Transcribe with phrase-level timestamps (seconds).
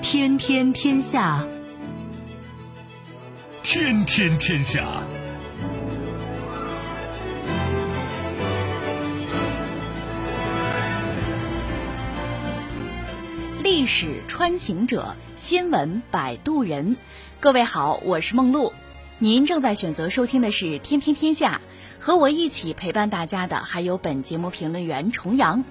[0.00, 1.46] 天天天下，
[3.62, 5.02] 天天天下。
[13.62, 16.96] 历史穿行者，新闻摆渡人。
[17.40, 18.72] 各位好，我是梦露。
[19.22, 21.60] 您正在选择收听的是《天天天下》，
[22.02, 25.64] 和我一起陪伴大家的还有本节目评论员重阳。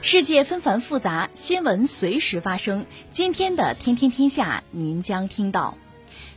[0.00, 2.86] 世界纷繁复杂，新闻随时发生。
[3.10, 5.76] 今天的《天天天下》，您将听到：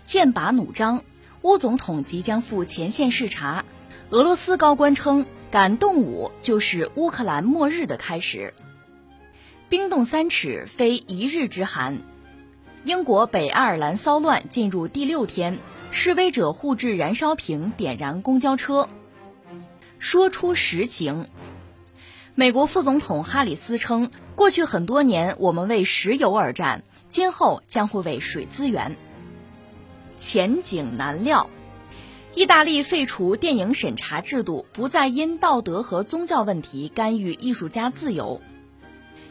[0.04, 1.06] 剑拔弩张，
[1.44, 3.64] 乌总统即将赴前线视察；
[4.10, 8.54] 俄罗斯高官称，敢动武就是乌克兰末日的开始。
[9.70, 12.00] 冰冻三尺，非一日之寒。
[12.86, 15.60] 英国北爱尔兰骚乱进入第六天，
[15.92, 18.88] 示威者互掷燃烧瓶，点燃公交车。
[19.98, 21.28] 说出实情。
[22.36, 28.96] 美国副总统哈里斯称，过去很多年我们为石油而战，今后将会为水资源。
[30.18, 31.50] 前景难料。
[32.34, 38.42] 意大利废除电影审查制度，不再因道德和宗教问题干预艺术家自由。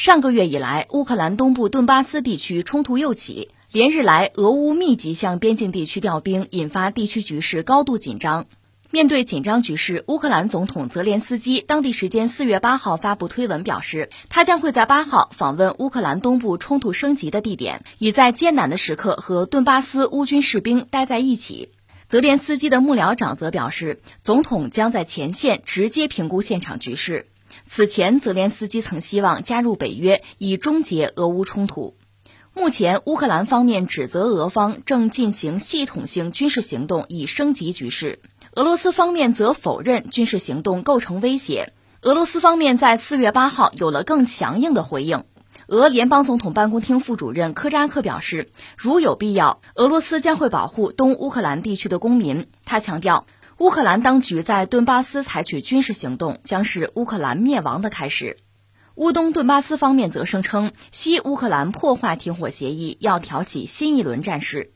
[0.00, 8.46] 上个月以来，乌克兰东部顿巴斯地区冲突又起，连日来，俄乌密集向边境地区调兵，引发地区局势高度紧张。
[8.90, 21.68] 面对紧张局势，乌克兰总统泽连斯基当地时间四月八号发布推文表示，他将会在八号访问乌克兰东部冲突升级的地点，以在艰难的时刻和顿巴斯乌军士兵待在一起。
[22.08, 27.26] 泽连斯基的幕僚长则表示，总统将在前线直接评估现场局势。
[27.72, 31.94] 此前，泽连斯基曾希望加入北约，以终结俄乌冲突。
[32.52, 38.18] 目前，乌克兰方面指责俄方正进行系统性军事行动，以升级局势；
[38.56, 41.72] 俄罗斯方面则否认军事行动构成威胁。
[42.02, 45.22] 俄罗斯方面在四月八号有了更强硬的回应。
[45.68, 52.48] 俄联邦总统办公厅副主任科扎克表示，如有必要，俄罗斯将会保护东乌克兰地区的公民。
[52.64, 53.26] 他强调。
[53.60, 58.38] 乌克兰当局在顿巴斯采取军事行动，将是乌克兰灭亡的开始。
[58.94, 64.72] 乌东顿巴斯方面则声称，西乌克兰破坏停火协议，要挑起新一轮战事。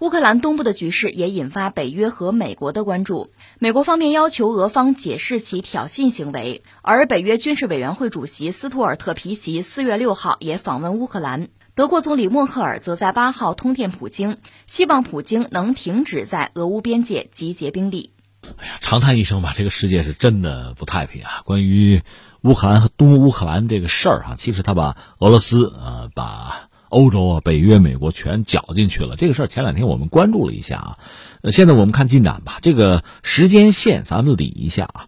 [0.00, 3.30] 乌克兰东部的局势也引发北约和美国的关注。
[3.58, 11.48] 美国方面要求俄方解释其挑衅行为，而北约军事委员会主席斯图尔特皮奇四月六号也访问乌克兰。
[11.74, 18.13] 德国总理默克尔则在八号通电普京，希望普京能停止在俄乌边界集结兵力。
[18.58, 21.42] 哎呀，长叹一声吧，这个世界是真的不太平啊！
[21.44, 22.02] 关于
[22.42, 29.16] 乌克兰和东乌克兰这个事儿啊，其实他把俄罗斯呃，把欧洲啊、北约、美国全搅进去了。
[29.16, 30.98] 这个事儿前两天我们关注了一下啊，
[31.50, 32.58] 现在我们看进展吧。
[32.62, 35.06] 这个时间线咱们理一下啊，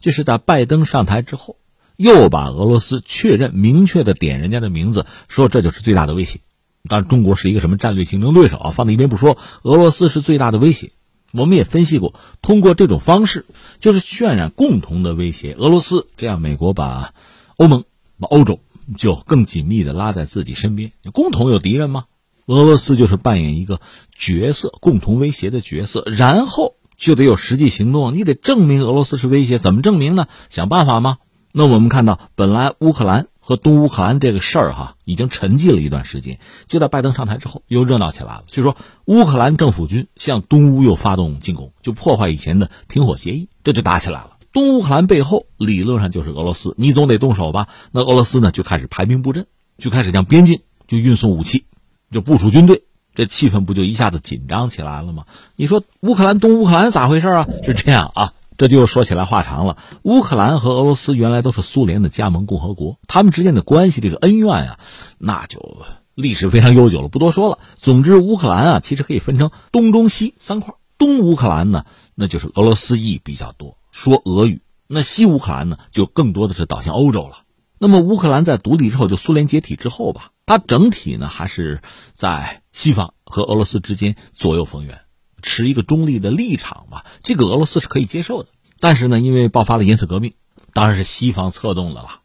[0.00, 1.56] 就是在拜登上台之后，
[1.96, 6.40] 又把俄罗斯确认明确的点人家的名字，说这就是最大的威胁。
[6.88, 10.92] 当然，中国是一个什么战略竞争对手啊，放在一边不说，俄罗斯是最大的威胁。
[11.38, 13.46] 我们也分析过，通过这种方式，
[13.80, 15.54] 就是渲染共同的威胁。
[15.54, 17.14] 俄罗斯这样，美国把
[17.56, 17.84] 欧盟、
[18.20, 18.60] 把欧洲
[18.96, 20.92] 就更紧密的拉在自己身边。
[21.12, 22.04] 共同有敌人吗？
[22.46, 23.80] 俄罗斯就是扮演一个
[24.14, 26.04] 角色，共同威胁的角色。
[26.06, 29.58] 然后就得有实际行动，你得证明俄罗斯是威胁。
[29.58, 30.26] 怎么证明呢？
[30.48, 31.18] 想办法吗？
[31.52, 33.28] 那我们看到，本来乌克兰。
[33.48, 36.38] 和东乌克兰这个事儿哈，已经沉寂了一段时间。
[36.66, 38.44] 就在拜登上台之后，又热闹起来了。
[38.46, 38.76] 就说
[39.06, 44.32] 乌克兰政府军向东乌又发动进攻，就破坏以前的停火协议，这就打起来了。
[44.52, 47.68] 东乌克兰背后理论上就是俄罗斯，你总得动手吧？
[47.90, 49.46] 那俄罗斯呢，就开始排兵布阵，
[49.78, 51.64] 就开始向边境就运送武器，
[52.12, 52.82] 就部署军队，
[53.14, 55.24] 这气氛不就一下子紧张起来了吗？
[55.56, 57.48] 你说乌克兰东乌克兰咋回事啊？
[57.64, 58.34] 是这样啊。
[58.58, 59.78] 这就说起来话长了。
[60.02, 64.80] 乌克兰和俄罗斯原来都是苏联的加盟共和国，他们之间的关系这个恩怨啊，
[65.16, 67.60] 那就历史非常悠久了，不多说了。
[67.78, 70.74] 总之，乌克兰啊，其实可以分成东、中、西三块。
[70.98, 71.84] 东乌克兰呢，
[72.16, 74.58] 那就是俄罗斯裔比较多，说俄语；
[74.88, 77.44] 那西乌克兰呢，就更多的是倒向欧洲了。
[77.78, 81.80] 那么乌克兰在独立之后，就苏联解体之后吧，它整体呢还是
[82.14, 84.98] 在西方和俄罗斯之间左右逢源，
[85.42, 88.48] 持一个中立的立场吧，这个俄罗斯是可以接受的。
[88.80, 90.34] 但是呢，因为爆发了颜色革命，
[90.72, 92.20] 当然是西方策动的了。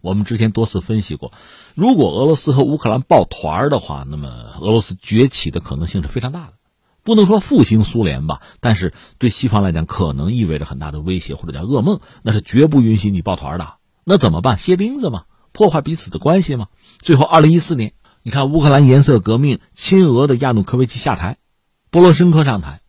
[0.00, 1.32] 我们之前多次分析过，
[1.74, 4.28] 如果俄罗斯和乌克兰抱团的话，那么
[4.60, 6.52] 俄罗斯崛起的可能性是非常大的。
[7.02, 13.74] 不能说复兴苏联吧，但是对西方来讲，可能意味着很大的威胁或者叫噩梦，那是绝不允许你抱团的。
[14.04, 14.56] 那怎么办？
[14.56, 15.24] 歇钉子嘛？
[15.52, 16.68] 破坏彼此的关系嘛？
[17.00, 21.38] 最后，二零一四年，你看乌克兰颜色革命，亲俄的亚努科维奇下台，
[21.90, 22.82] 波罗申科上台，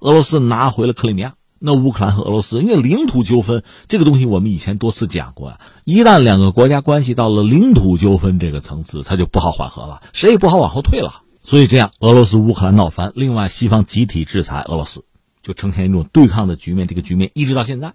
[0.00, 1.34] 俄罗斯拿回了克里米亚。
[1.60, 5.60] 那乌克兰和俄罗斯因为领土纠纷这个东西，我们以前多次讲过啊。
[5.84, 11.22] 一旦两个国家关系到了领土纠纷这个层次，它就不好缓和了，谁也不好往后退了。
[11.42, 15.04] 所以这样，俄罗斯乌克兰闹翻，另外西方集体制裁俄罗斯，
[15.42, 16.88] 就呈现一种对抗的局面。
[16.88, 17.94] 这个局面一直到现在，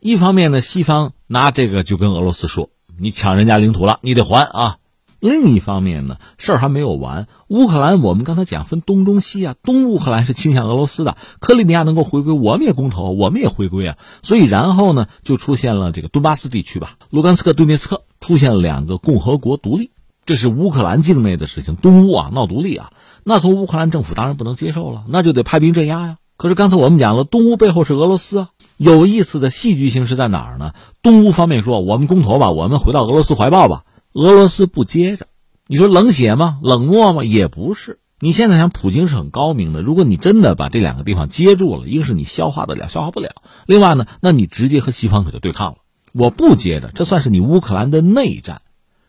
[0.00, 2.68] 一方面呢，西方拿这个就跟俄罗斯说
[3.00, 4.76] ：“你抢人家领土了，你得还啊。”
[5.24, 7.28] 另一方面呢，事儿还没有完。
[7.48, 13.96] 乌克兰，我们刚才讲分东中西啊，东乌克兰是倾向俄罗斯的，克里米亚能够回归，我们也公投，我们也回归啊。
[14.20, 19.92] 所以然后呢，就出现了这个顿巴斯地区吧，卢甘斯克、顿涅茨克出现了两个共和国独立，
[20.26, 21.76] 这是乌克兰境内的事情。
[21.76, 22.92] 东乌啊闹独立啊，
[23.24, 26.18] 那从乌克兰政府当然不能接受了，那就得派兵镇压呀。
[26.36, 28.48] 可是刚才我们讲了，东乌背后是俄罗斯啊。
[28.76, 30.74] 有意思的戏剧性是在哪儿呢？
[31.02, 33.84] 东乌方面说，我们公投吧，我们回到俄罗斯怀抱吧。
[34.14, 35.26] 俄罗斯不接着，
[35.66, 36.60] 你说冷血吗？
[36.62, 37.24] 冷漠吗？
[37.24, 37.98] 也不是。
[38.20, 39.82] 你现在想，普京是很高明的。
[39.82, 43.30] 如果你真的把这两个地方接住了，一个是你消化得了，消化不了；
[43.66, 45.78] 另外呢，那你直接和西方可就对抗了。
[46.12, 48.62] 我不接着，这算是你乌克兰的内战。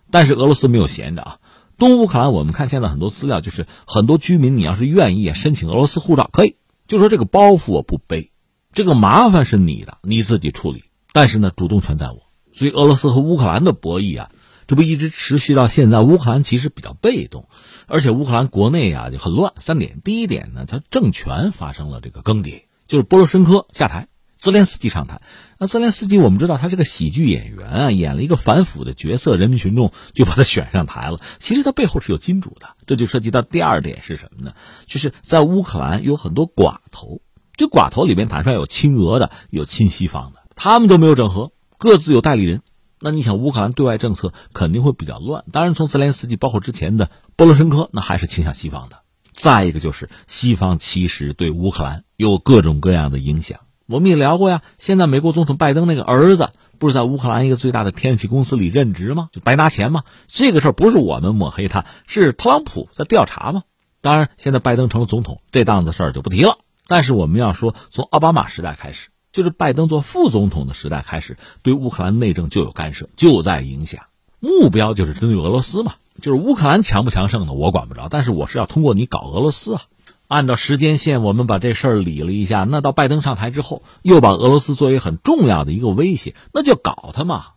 [0.10, 1.38] 但是俄罗斯没有闲着啊。
[1.78, 6.56] 东乌克兰，我们看现在很多资料，就是很多居民，你要是愿意申请俄罗斯护照，可以。
[6.88, 8.32] 就说这个包袱我不背，
[8.74, 10.86] 这个麻烦是你的，你自己处理。
[11.14, 12.24] 但是呢，主动权在我。
[12.52, 14.32] 所以俄罗斯和乌克兰的博弈啊。
[14.68, 16.00] 这不一直持续到现在？
[16.02, 17.48] 乌克兰其实比较被动，
[17.88, 19.54] 而且乌克兰国内啊就很乱。
[19.58, 24.08] 三点，第一点呢，它政权发生了这个更迭，就是波罗申科下台，
[24.38, 25.22] 泽连斯基上台。
[25.58, 31.22] 那泽连斯基我们知道他是个喜剧演员啊，演了一个反腐的角色，人民群众就把他选上台了。
[31.40, 34.54] 其实他背后是有金主的，这就涉及到第二点是什么呢？
[34.88, 37.22] 就是在乌克兰有很多寡头，
[37.56, 42.62] 这寡头里面坦率有亲俄的，有亲西方的，他们都没有整合，各自有代理人。
[43.00, 45.44] 那你想，乌克兰对外政策肯定会比较乱。
[45.52, 48.98] 当然，从泽连斯基包括之前的波罗申科，那还是倾向西方的。
[49.34, 53.60] 再一个就是西方其实对乌克兰有各种各样的影响。
[53.86, 59.28] 我们也聊过呀，现在美国总统拜登那个儿子不是在乌克兰一个最大的天然气公司里任职吗？
[59.32, 60.04] 就白拿钱吗？
[60.28, 63.64] 这个事儿不是我们抹黑他，是特朗普在调查吗？
[64.02, 66.58] 当然，现在拜登成了总统，这档子事儿就不提了。
[66.88, 69.10] 但是我们要说，从奥巴马时代开始。
[69.36, 74.06] 就是拜登做副总统的时代开始，对乌克兰内政就有干涉，就在影响。
[74.40, 79.82] 目标就是针对俄罗斯嘛，就是乌克兰强不强盛的我管不着，但是我是要通过你搞俄罗斯啊。
[80.30, 87.48] 按照时间线，我们把这事儿理了一下，那到拜登上台之后，又把俄罗斯作为很重要的一个威胁，那就搞他嘛。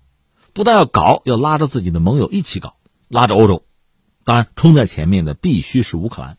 [0.53, 2.75] 不但要搞，要拉着自己的盟友一起搞，
[3.07, 3.63] 拉着欧洲。
[4.25, 6.39] 当然，冲在前面的必须是乌克兰，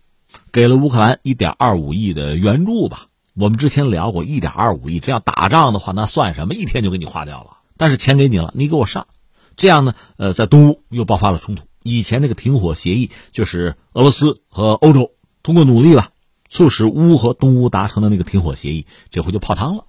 [0.51, 3.05] 给了乌克兰一点二五亿的援助吧。
[3.33, 6.53] 我们之前聊过，一点二五亿，这要打仗的话，那算什么？
[6.53, 7.57] 一天就给你花掉了。
[7.77, 9.07] 但是钱给你了，你给我上，
[9.55, 9.93] 这样呢？
[10.17, 11.63] 呃，在东乌又爆发了冲突。
[11.81, 15.11] 以前那个停火协议，就是俄罗斯和欧洲
[15.43, 16.09] 通过努力吧，
[16.49, 19.85] 促使乌和东乌达成的那个停火协议，这回就泡汤了。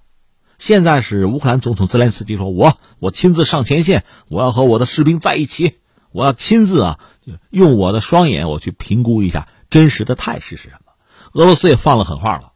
[0.57, 5.79] 现在是乌克兰总统泽连斯基说：“我我亲自上前线，我要和我的士兵在一起，
[6.11, 6.99] 我要亲自啊，
[7.49, 10.93] 用我的双眼我去评估一下真实的态势是什么。”
[11.33, 12.50] 俄罗斯也放了狠话了。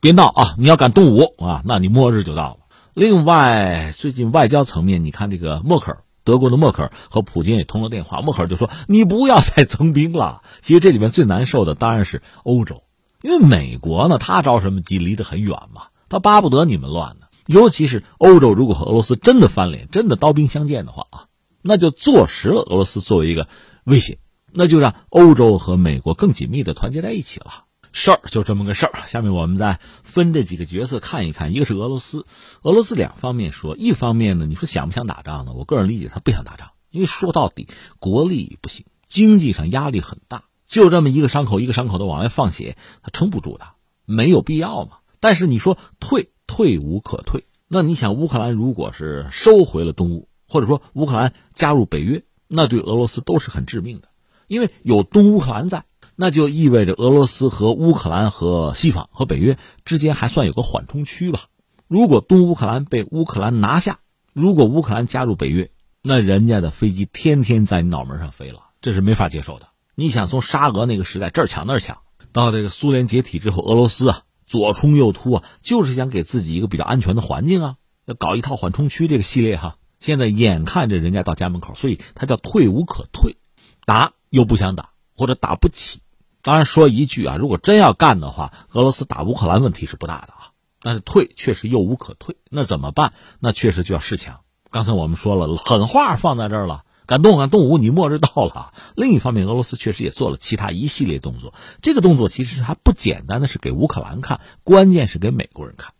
[0.00, 0.54] 别闹啊！
[0.58, 2.56] 你要敢动武啊，那你末日就到了。
[2.94, 8.20] 另外，最近外交层面，你看这个默克尔，德国的默克尔和普京也通了电话。
[8.20, 12.82] 默克尔就说：“你不要再增兵了。”其实这里面最难受的当然是欧洲，
[13.22, 14.98] 因为美国呢，他着什么急？
[14.98, 17.26] 离得很远嘛，他巴不得你们乱呢。
[17.46, 21.24] 尤其是欧洲，如果和俄罗斯真的翻脸，真的刀兵相见的话啊，
[21.62, 23.48] 那就坐实了俄罗斯作为一个
[23.84, 24.18] 威胁，
[24.52, 27.64] 那就让欧洲和美国更紧密的团结在一起了。
[27.92, 31.52] 事儿就这么个事儿，下面我们再分这几个角色看一看。
[31.52, 32.24] 一个是俄罗斯，
[32.62, 35.52] 俄罗斯两方面说，一方面呢，你说想不想打仗呢？
[35.52, 37.66] 我个人理解，他不想打仗，因为说到底，
[37.98, 43.64] 国力不行，经济上压力很大，就这么一个伤口一个伤口的往外放血，他撑不住的，
[44.04, 44.98] 没有必要嘛。
[45.18, 47.44] 但是你说退，退无可退。
[47.66, 54.08] 那你想，乌克兰如果是收回了东乌，或者说乌克兰加入北约，那对俄罗斯都是很致命的，
[54.46, 55.84] 因为有东乌克兰在。
[56.22, 61.44] 那就意味着俄罗斯和乌克兰和西方和北约之间还算有个缓冲区吧。
[61.88, 64.00] 如果东乌克兰被乌克兰拿下，
[64.34, 65.70] 如果乌克兰加入北约，
[66.02, 69.68] 那人家的飞机天天在你脑门上飞了，这是没法接受的。
[69.94, 79.78] 你想从沙俄那个时代这儿抢那儿抢，到这个苏联解体之后，俄罗斯啊左冲右突啊，就是想给自己一个比较安全的环境啊，要搞一套缓冲区这个系列哈。
[79.98, 83.38] 现在眼看着人家到家门口，所以他叫退无可退，
[83.86, 86.02] 打又不想打，或者打不起。
[86.42, 93.12] 当然说一句啊，如果真要干的话，俄罗斯打乌克兰问题是不大的啊，但是退确实又无可退，那怎么办？
[93.38, 94.40] 那确实就要示强。
[94.70, 96.84] 刚才我们说了，狠话放在这儿了。
[97.06, 98.72] 敢动敢动武，你末日到了。
[98.94, 101.54] 另一方面，俄罗斯确实也做了其他一系列动作。
[101.82, 105.92] 这个动作其实还不简单的是给乌克兰看，关键是给美国人看。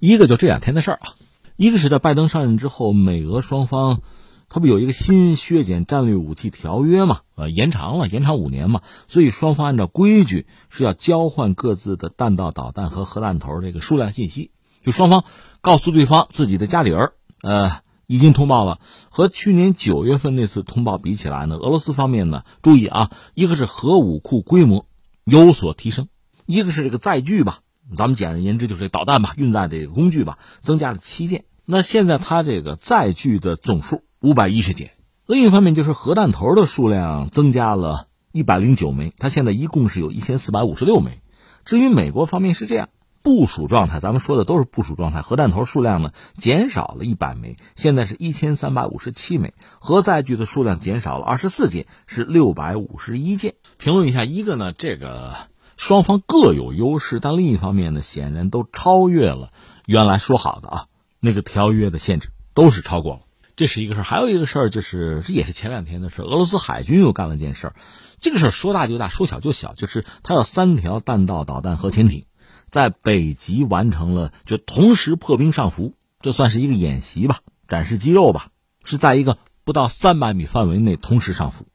[0.00, 1.12] 一个就这两天的事儿啊，
[1.56, 4.00] 一个是在拜登上任之后，美俄双方，
[4.56, 7.20] 他不有一个新削减战略武器条约嘛？
[7.34, 8.80] 呃，延长了，延长五年嘛。
[9.06, 15.24] 所以双方按照规矩是要交换各自的弹道导弹和核弹头这个数量信息，就双方
[15.60, 17.82] 告诉对方自己的家底儿，呃。
[18.06, 18.78] 已经通报了，
[19.10, 24.86] 和去年九月份那次通报比起来呢，俄罗斯方面呢，注意啊，一个是核武库规模
[25.24, 26.08] 有所提升，
[26.46, 27.58] 一个是这个载具吧，
[27.94, 31.44] 咱们简而言之就是导弹吧，运载这个工具吧，增加了七件。
[31.64, 34.90] 那现在它这个载具的总数五百一十件，
[35.24, 41.20] 另一方面就是核弹头的数量增加了一百零九枚，它现在一共是有一千四百五十六枚。
[41.64, 42.88] 至于美国方面是这样。
[43.22, 45.22] 部署状态，咱们说的都是部署状态。
[45.22, 49.54] 核弹头数量呢减少了一百枚，现在是一千三百五十七枚。
[49.78, 53.54] 核载具的数量减少了二十四件，是六百五十一件。
[53.78, 55.36] 评论一下，一个呢，这个
[55.76, 59.52] 双方各有优势，但另一方面呢，显然都超越了
[59.86, 60.86] 原来说好的啊
[61.20, 63.20] 那个条约的限制，都是超过了。
[63.56, 67.76] 这是一个事儿，还有一个事儿就是，这也是前两天的事儿俄罗斯海军又干了件事儿，
[68.20, 72.26] 这个事儿说大就大，说小就小，就是他有三条弹道导弹核潜艇。
[72.70, 78.48] 在北极完成了就同时破冰上浮，这算是一个演习吧，展示肌肉吧，
[78.84, 81.66] 是在一个不到三百米范围内同时上浮。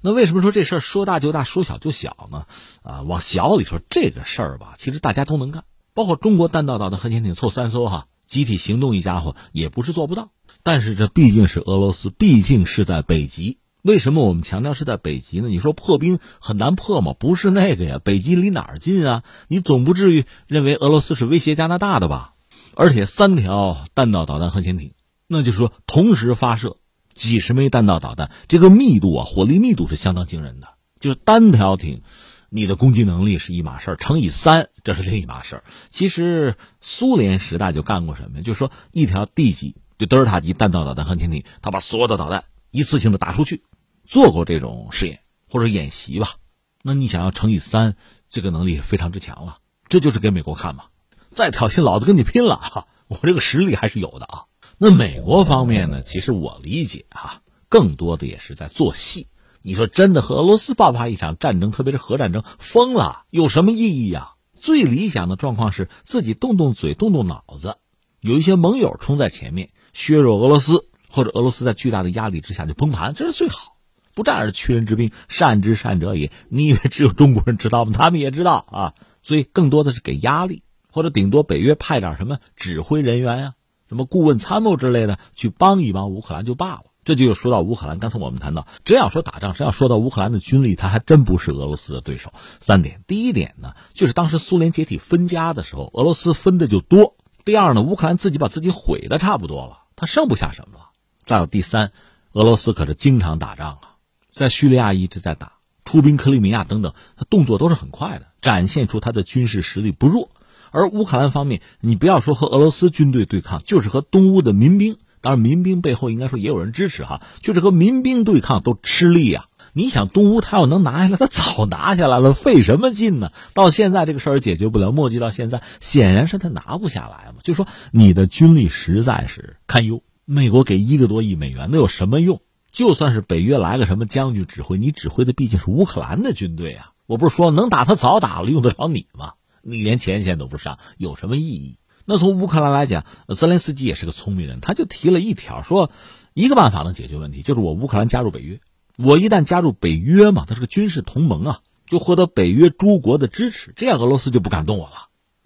[0.00, 2.46] 那为什么说这事儿说大就大，说小就小呢？
[2.82, 5.64] 啊，往小里说，这个事儿吧，其实大家都能干，
[5.94, 10.30] 包括中国弹道导弹核潜艇凑三艘哈，集体行动一家伙也不是做不到。
[10.62, 13.58] 但是这毕竟是俄罗斯，毕竟是在北极。
[13.82, 15.48] 为什么我们强调是在北极呢？
[15.48, 17.14] 你说破冰很难破吗？
[17.18, 19.22] 不是那个呀，北极离哪儿近啊？
[19.48, 22.34] 你总不至于认为俄罗斯是威胁加拿大的吧？
[22.74, 24.92] 而且三条弹道导弹核潜艇，
[25.26, 26.76] 那就是说同时发射
[27.14, 30.68] 几十枚弹道导弹，这个密度啊，火力密度是相当惊人的。
[31.00, 32.02] 就是单条艇，
[32.50, 35.64] 你的攻击能力是一码事儿，乘以三，这是另一码事儿。
[35.90, 38.42] 其实苏联时代就干过什么？
[38.42, 42.44] 就是说一条 D 级就德尔塔级弹道导弹核潜艇，他把所有的导弹。
[42.70, 43.64] 一次性的打出去，
[44.04, 46.34] 做过这种试验或者演习吧？
[46.82, 47.96] 那你想要乘以三，
[48.28, 49.58] 这个能力非常之强了。
[49.88, 50.84] 这就是给美国看嘛，
[51.30, 52.86] 再挑衅老子跟你拼了哈！
[53.08, 54.44] 我这个实力还是有的啊。
[54.76, 56.02] 那美国方面呢？
[56.02, 59.28] 其实我理解哈，更多的也是在做戏。
[59.62, 64.32] 你说真的和俄罗斯爆发一场战争，特别是核战争，疯了有什么意义呀？
[64.60, 67.76] 最理想的状况是自己动动嘴，动动脑子，
[68.20, 70.86] 有一些盟友冲在前面，削弱俄罗斯。
[71.10, 73.78] 或者俄罗斯在巨大的压力之下就崩盘，这是最好。
[74.14, 76.30] 不战而屈人之兵，善之善者也。
[76.50, 77.94] 你以为只有中国人知道吗？
[77.96, 78.94] 他们也知道啊。
[79.22, 83.54] 所以更多的是给压力，或者顶多北约派点什么指挥人员呀、
[83.88, 86.82] 什么顾问参谋之类的去帮一帮乌克兰就罢了。
[87.08, 87.98] 这就又说到乌克兰。
[87.98, 92.34] 刚才我们谈到，真要说打仗，真要说到乌克兰的军力，他还真不是俄罗斯的对手。
[92.60, 97.16] 三点，第一点呢，就是当时苏联解体分家的时候，俄罗斯分的就多。
[97.46, 100.90] 第二呢，乌克兰自己把自己毁的差不多了，他剩不下什么了。
[101.24, 101.92] 再有第三，
[102.32, 103.96] 俄罗斯可是经常打仗啊，
[104.30, 105.52] 在叙利亚一直在打，
[105.86, 110.28] 出兵克里米亚等等，他动作都是很快的，展现出他的军事实力不弱。
[110.72, 119.46] 而乌克兰方面，你不要说和俄罗斯军队对抗，就是和东乌的民兵，当然民兵背后应该说也有人支持哈，就是和民兵对抗都吃力呀。
[119.74, 123.30] 你想东乌他要能拿下来，他早拿下来了，费什么劲呢？
[123.54, 127.40] 到现在这个事儿解决不了，墨迹到现在显然是他拿不下来嘛。
[127.44, 130.02] 就说你的军力实在是堪忧。
[130.24, 132.40] 美国给一个多亿美元，那有什么用？
[132.70, 136.90] 就算是北约来个什么将军指挥，你指挥的毕竟是乌克兰的军队啊！
[137.06, 139.32] 我不是说能打他早打了，用得着你吗？
[139.62, 141.78] 你连前线都不上，有什么意义？
[142.10, 143.04] 那从乌克兰来讲，
[143.36, 145.90] 泽连斯基也是个聪明人，他就提了一条，说
[146.32, 148.60] 一个办法能解决问题，就是我乌克兰加入北约。
[148.96, 154.94] 我一旦加入北约嘛，它是个军事同盟啊，就获得北约诸国的支持，这样俄罗斯就不敢动我了。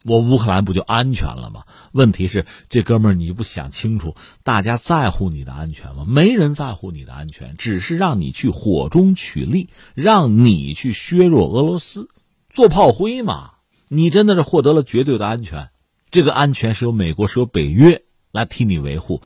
[0.04, 1.64] 我乌克兰不就安全了吗？
[1.90, 4.14] 问题是这哥们儿，你不想清楚，
[4.44, 6.04] 大家在乎你的安全吗？
[6.06, 12.08] 没人在乎你的安全，只是让你去火中取栗，让你去削弱俄罗斯，
[12.50, 13.54] 做炮灰嘛。
[13.88, 15.68] 你真的是获得了绝对的安全，
[16.12, 18.02] 这个安全是由美国、是由北约
[18.32, 19.22] 来替你维护，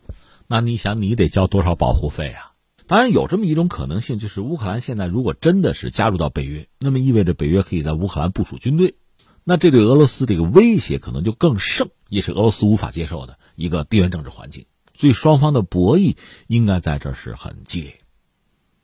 [0.47, 2.53] 那你想你得交多少保护费啊？
[2.87, 8.95] 当然有这么一种可能性，就是乌克兰现在如果真的是加入到北约，那么意味着北约可以在乌克兰部署军队，
[9.43, 14.67] 那这对俄罗斯这个威胁可能就更盛，也是俄罗斯无法接受的一个地缘政治环境。
[14.95, 16.15] 所以双方的博弈
[16.47, 17.99] 应该在这是很激烈。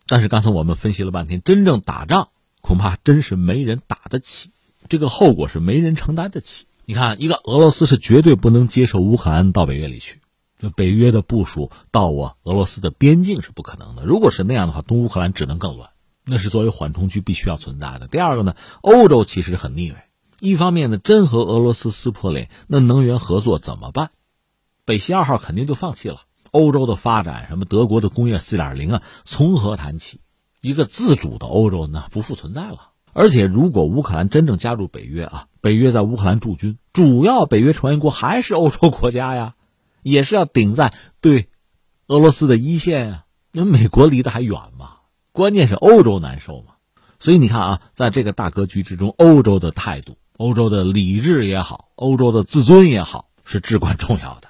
[0.08, 2.30] 但是刚才我们分析了半天，真正打仗
[2.62, 4.50] 恐怕真是没人打得起，
[4.88, 6.66] 这个后果是没人承担得起。
[6.84, 10.20] 你看，一个俄罗斯是绝对不能接受乌克兰到北约里去。
[10.58, 14.04] 就北约的部署到我俄罗斯的边境是不可能的。
[14.04, 15.90] 如果是那样的话，东乌克兰只能更乱。
[16.24, 18.06] 那是作为缓冲区必须要存在的。
[18.06, 19.96] 第二个呢，欧洲其实很腻味。
[20.38, 24.10] 一方面呢，真和俄罗斯撕破脸，那能源合作怎么办？
[24.84, 26.22] 北溪二号肯定就放弃了。
[26.52, 30.20] 欧洲的发展，什么德国的工业四点零啊，从何谈起？
[30.60, 32.91] 一个自主的欧洲呢，不复存在了。
[33.12, 39.54] 而且，如果乌克兰真正加入北约啊，北约在乌克兰驻军，主要北约成员国还是欧洲国家呀。
[40.02, 41.48] 也是要顶在对
[42.08, 44.96] 俄罗斯的一线啊，那美国离得还远嘛？
[45.30, 46.74] 关键是欧洲难受嘛？
[47.20, 54.41] 所以你看啊，在这个大格局之中，欧洲的态度、欧洲的理智也好，欧洲的自尊也好，是至关重要的。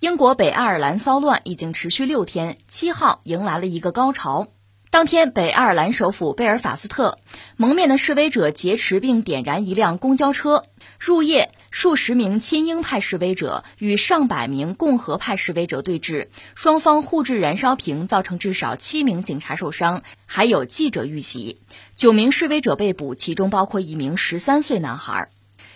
[0.00, 4.48] 英国北爱尔兰骚乱已经持续六天，七号迎来了一个高潮。
[4.88, 7.18] 当天，北爱尔兰首府贝尔法斯特，
[7.58, 10.64] 蒙面的示威者劫持并点燃一辆公交车。
[10.98, 21.60] 入夜，数十名亲英派示威者与上百名共和派示威者对峙，双方互掷燃烧瓶，造成至少七名警察受伤，还有记者遇袭。
[21.94, 25.28] 九名示威者被捕，其中包括一名十三岁男孩。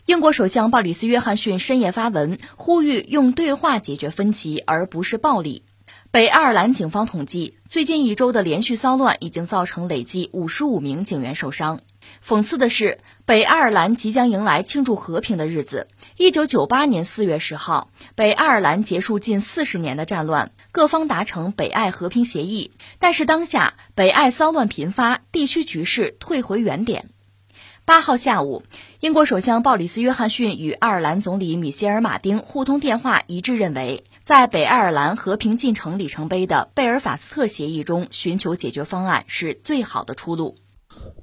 [0.06, 5.64] 英国首相鲍里斯·约翰逊深夜发文，呼吁用对话解决分歧，而不是暴力。
[6.10, 11.80] 北爱尔兰警方统计，最近一周的连续骚乱已经造成累计五十五名警员受伤。
[12.22, 15.88] 讽刺的是，北爱尔兰即将迎来庆祝和平的日子。
[16.18, 22.72] 一九九八年四月十号，北爱尔兰结束近四十年的战乱，各方达成北爱和平协议。
[22.98, 27.08] 但是当下，北爱骚乱频发，地区局势退回原点。
[27.86, 28.62] 八号下午，
[29.00, 40.56] 英国首相鲍里斯·约翰逊与爱尔兰总理米歇尔·马丁互通电话，一致认为，在北爱尔兰和平进程里程碑的贝尔法斯特协议中寻求解决方案是最好的出路。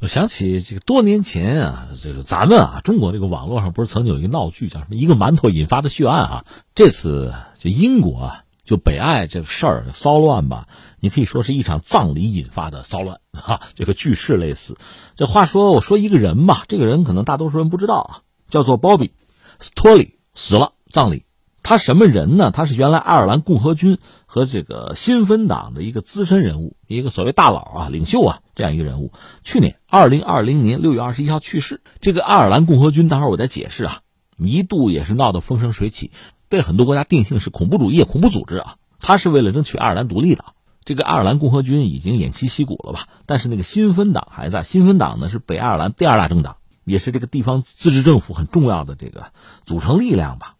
[0.01, 6.45] 我想起这个多年前啊，这个咱们啊，中国这个网络上不是曾经有一个闹剧，叫什么“一个馒头引发的血案”啊？
[6.75, 8.43] 这次就英国啊。
[8.71, 10.69] 就北爱这个事儿骚乱吧，
[11.01, 14.77] 你可以说是一场葬礼引发的骚乱 啊，这个句式类似。
[15.17, 18.11] 这话说，我说一个人吧，这个人可能大多数人不知道啊，
[18.49, 19.07] 叫做鲍比·
[19.59, 21.25] 斯托里死了，葬礼。
[21.63, 22.51] 他什么人呢？
[22.51, 29.11] 他是原来爱尔兰共和军和这个新芬党的一个资深人物，一个所谓大佬啊、领袖啊这样一个人物。
[29.43, 31.81] 去年二零二零年六月二十一号去世。
[31.99, 33.99] 这个爱尔兰共和军，待会儿我再解释啊，
[34.37, 36.11] 一度也是闹得风生水起。
[36.51, 38.75] 被很多国家定性是恐怖主义、恐怖组织啊！
[38.99, 40.43] 他是为了争取爱尔兰独立的。
[40.83, 43.07] 这个爱尔兰共和军已经偃旗息鼓了吧？
[43.25, 44.61] 但是那个新芬党还在。
[44.61, 49.31] 新芬党呢是北爱尔兰第二大政党，也是这个地方自治政府很重要的这个
[49.63, 50.57] 组成力量吧。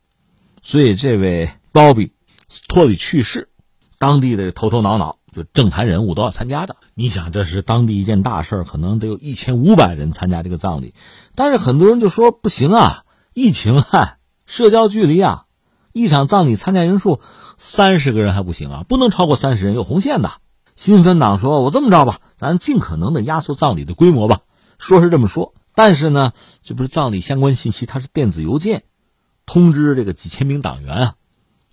[0.62, 2.08] 所以这位鲍比·
[2.70, 3.50] 托里去世，
[4.00, 6.78] 当地的头头脑脑就政坛人物都要参加的。
[6.94, 10.94] 你想，这是当地一件大事可能得有一千五百人参加这个葬礼。
[11.36, 14.16] 但是很多人就说不行啊，疫情啊。
[14.48, 15.46] 社交距离啊，
[15.94, 17.20] 一场葬礼参加人数
[17.58, 20.32] 三十个人还不行啊，不能超过三十人，有红线的。
[20.76, 24.40] 新芬党说：“我这么着吧，咱尽可能的压缩葬礼的规模吧。”
[24.80, 28.84] 说是这么说，但是呢，这不是葬礼相关信息，它是电子邮件
[29.46, 31.14] 通知这个几千名党员啊，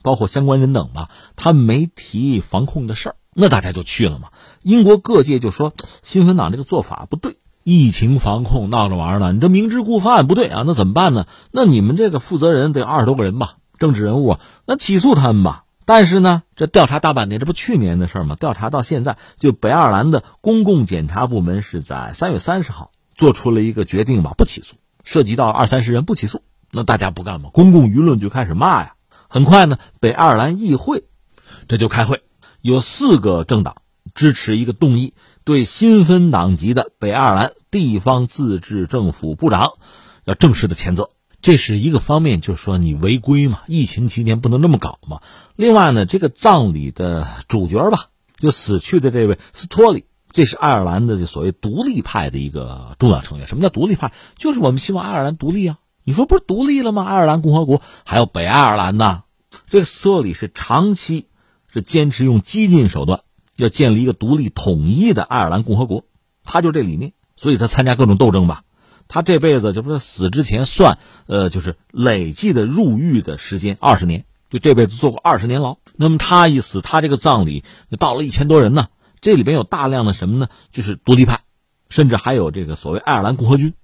[0.03, 4.29] 包括相关人等吧，他没提防控的事儿，那大家就去了嘛。
[4.63, 7.39] 英国各界就说新芬党这个做法不对。
[7.65, 11.27] 疫情防控闹着玩呢，你这明知故犯不对啊，那怎么办呢？
[11.51, 15.65] 那你们这个负责人得二十多个人吧，政治人物啊，那起诉他们吧。
[15.85, 18.35] 但是呢，这调查大半年，这不去年的事吗？
[18.35, 26.43] 调查到现在，就北爱尔兰的公共检察部门是在三月三十号做出了一个决定吧，不起诉，涉及到二三十人不起诉。
[26.71, 27.49] 那大家不干嘛？
[27.55, 28.97] 公共舆论就开始骂呀。
[29.29, 31.05] 很快呢，北爱尔兰议会
[31.69, 32.23] 这就开会，
[32.61, 33.77] 有四个政党
[34.15, 35.15] 支持一个动议。
[35.45, 39.73] 对新分党籍的北爱尔兰地方自治政府部长，
[40.25, 41.09] 要正式的谴责。
[41.41, 45.21] 这是一个方面，就是说你违规嘛，疫情期间不能那么搞嘛。
[45.55, 48.07] 另外呢，这个葬礼的主角吧，
[48.39, 53.47] 就死去的这位斯托里，这是爱尔兰的所谓独立派的一个重要成员。
[53.47, 54.13] 什么叫独立派？
[54.37, 57.05] 就是我们希望爱尔兰独立啊，你说不是独立了吗？
[57.05, 59.23] 爱尔兰共和国还有北爱尔兰呐。
[59.69, 61.29] 这个斯托里是长期
[61.69, 63.21] 是坚持用激进手段，
[63.57, 66.05] 要建立一个独立统一的爱尔兰共和国，
[66.43, 68.65] 他就这理念，所以他参加各种斗争吧。
[69.09, 75.79] 他这辈子就不是死之前算，呃，就是累计的入狱的时间二十年，就这辈子坐过二十年牢。
[75.97, 78.89] 那么他一死，他这个葬礼就到了一千多人呢。
[79.21, 80.49] 这里边有大量的什么呢？
[80.71, 81.41] 就是独立派，
[81.89, 83.75] 甚至还有这个所谓爱尔兰共和军，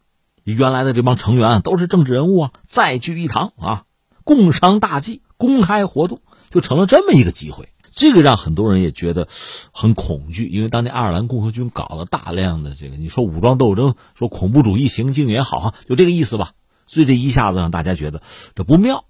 [0.45, 3.83] 原来的这帮成员都是政治人物啊，再聚一堂啊，
[4.23, 7.71] 共商大计，公开活动，就成了这么一个机会。
[7.95, 9.29] 这个让很多人也觉得
[9.73, 16.53] 很恐惧，因为当年爱尔兰共和军搞了大量的这个，你说武装斗争，说恐怖主义行径也好，就这个意思吧。
[16.87, 18.21] 所以这一下子让大家觉得
[18.55, 19.05] 这不妙。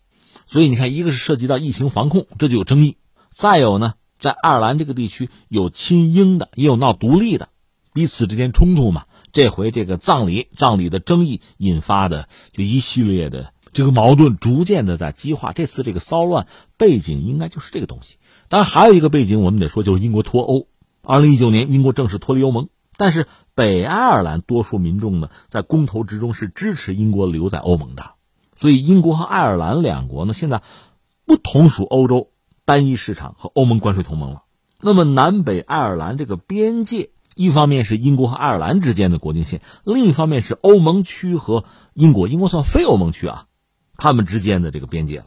[0.47, 2.99] 所以你看，一个是涉及到疫情防控，这就有争议；
[3.31, 7.49] 再有呢，在爱尔兰这个地区有亲英的，也有闹独立的，
[7.95, 9.07] 彼此之间冲突嘛。
[9.33, 15.53] 这回这个葬礼，葬礼的争议引发的就一系列的这个矛盾，逐渐的在激化。
[15.53, 18.19] 这次这个骚乱背景应该就是这个东西。
[18.49, 20.69] 当然，还有一个背景，我们得说，就是英国脱欧。
[21.03, 28.13] 二零一九年，英国正式脱离欧盟，但是北爱尔兰多数民众呢，在公投之中是支持英国留在欧盟的。
[28.57, 30.63] 所以，英国和爱尔兰两国呢，现在
[31.27, 32.31] 不同属欧洲
[32.65, 34.43] 单一市场和欧盟关税同盟了。
[34.81, 43.47] 那么，南北爱尔兰这个边界，一方面是英国和爱尔兰之间的国境线，另一方面是欧盟区和英国（英国算非欧盟区啊）
[43.97, 45.27] 他们之间的这个边界了。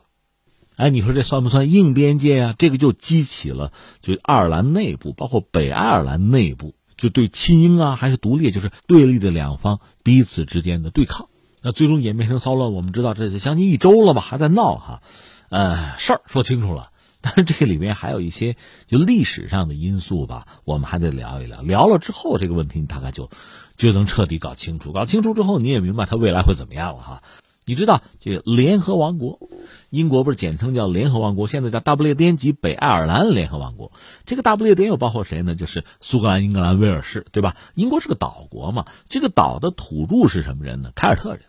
[0.78, 2.56] 哎，你说这算不算硬边界啊？
[2.58, 11.30] 这个就激起了就爱尔兰内部，包括北爱尔兰内部，就对亲英啊还是独立，就是对立的两方彼此之间的对抗。
[11.64, 15.02] 那最终演变成骚乱，我们知道这将近一周了吧，还在闹哈。
[15.50, 21.64] 呃，事儿说清楚了，但是这个里面还有一些就历史上的因素吧，我们还得聊一聊。
[21.64, 23.32] 聊了之后，这个问题你大概就
[23.78, 24.92] 就能彻底搞清楚。
[24.92, 27.24] 搞清楚之后，你也明白它未来会怎么样了哈。
[27.66, 29.40] 你知道这联合王国，
[29.90, 33.92] 英国不是简称叫联合王国，现在叫大不列颠及北爱尔兰联合王国。
[34.26, 35.56] 这个大不列颠又包括谁呢？
[35.56, 37.56] 就是苏格兰、英格兰、威尔士，对吧？
[37.74, 40.92] 英国是个岛国嘛，这个岛的土著是什么人呢？
[40.96, 41.44] 凯尔特人。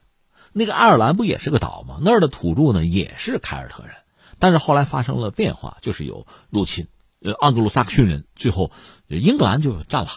[0.53, 1.98] 那个爱尔兰不也是个岛吗？
[2.01, 3.92] 那儿的土著呢也是凯尔特人，
[4.38, 6.87] 但是后来发生了变化，就是有入侵，
[7.20, 8.70] 呃，盎格鲁撒克逊人，最后
[9.09, 10.11] 英格兰就占了，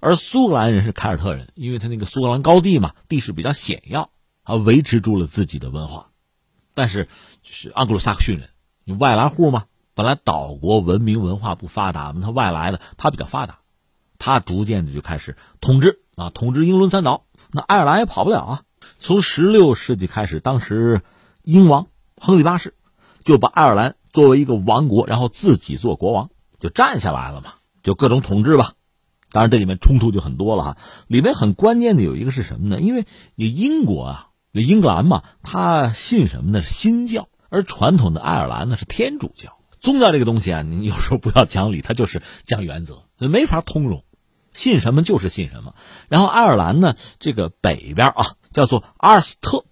[0.00, 4.10] 而苏格兰人是凯尔特人，因为他那个苏格兰高地嘛，地势比较险要。
[4.44, 6.10] 啊，维持住了自己的文化，
[6.74, 7.06] 但是
[7.42, 8.48] 就是盎格鲁撒克逊人，
[8.84, 13.58] 你外来户嘛，本来岛国文明文化不发达嘛，他外来的他比较发达，
[14.18, 18.62] 他逐渐的就开始统治啊，统治英伦三岛，那爱尔兰也跑不了啊。
[18.98, 21.02] 从十六世纪开始，当时
[21.42, 22.74] 英王亨利八世
[23.20, 28.74] 就把爱尔兰作为一个王国，然后自己做国王，就占下来了嘛，就各种统治吧。
[29.30, 30.76] 当然这里面冲突就很多了哈，
[31.08, 32.80] 里面很关键的有一个是什么呢？
[32.80, 34.28] 因为英国啊。
[34.54, 36.60] 英格兰嘛，他信什么呢？
[36.60, 39.58] 新教，而传统的爱尔兰呢是天主教。
[39.78, 44.04] 宗教这个东西啊，你有时候不要讲理，它就是讲原则，没法通融，
[44.52, 45.74] 信什么就是信什么。
[46.08, 49.64] 然后爱尔兰呢，这个北边啊，叫做阿尔斯特，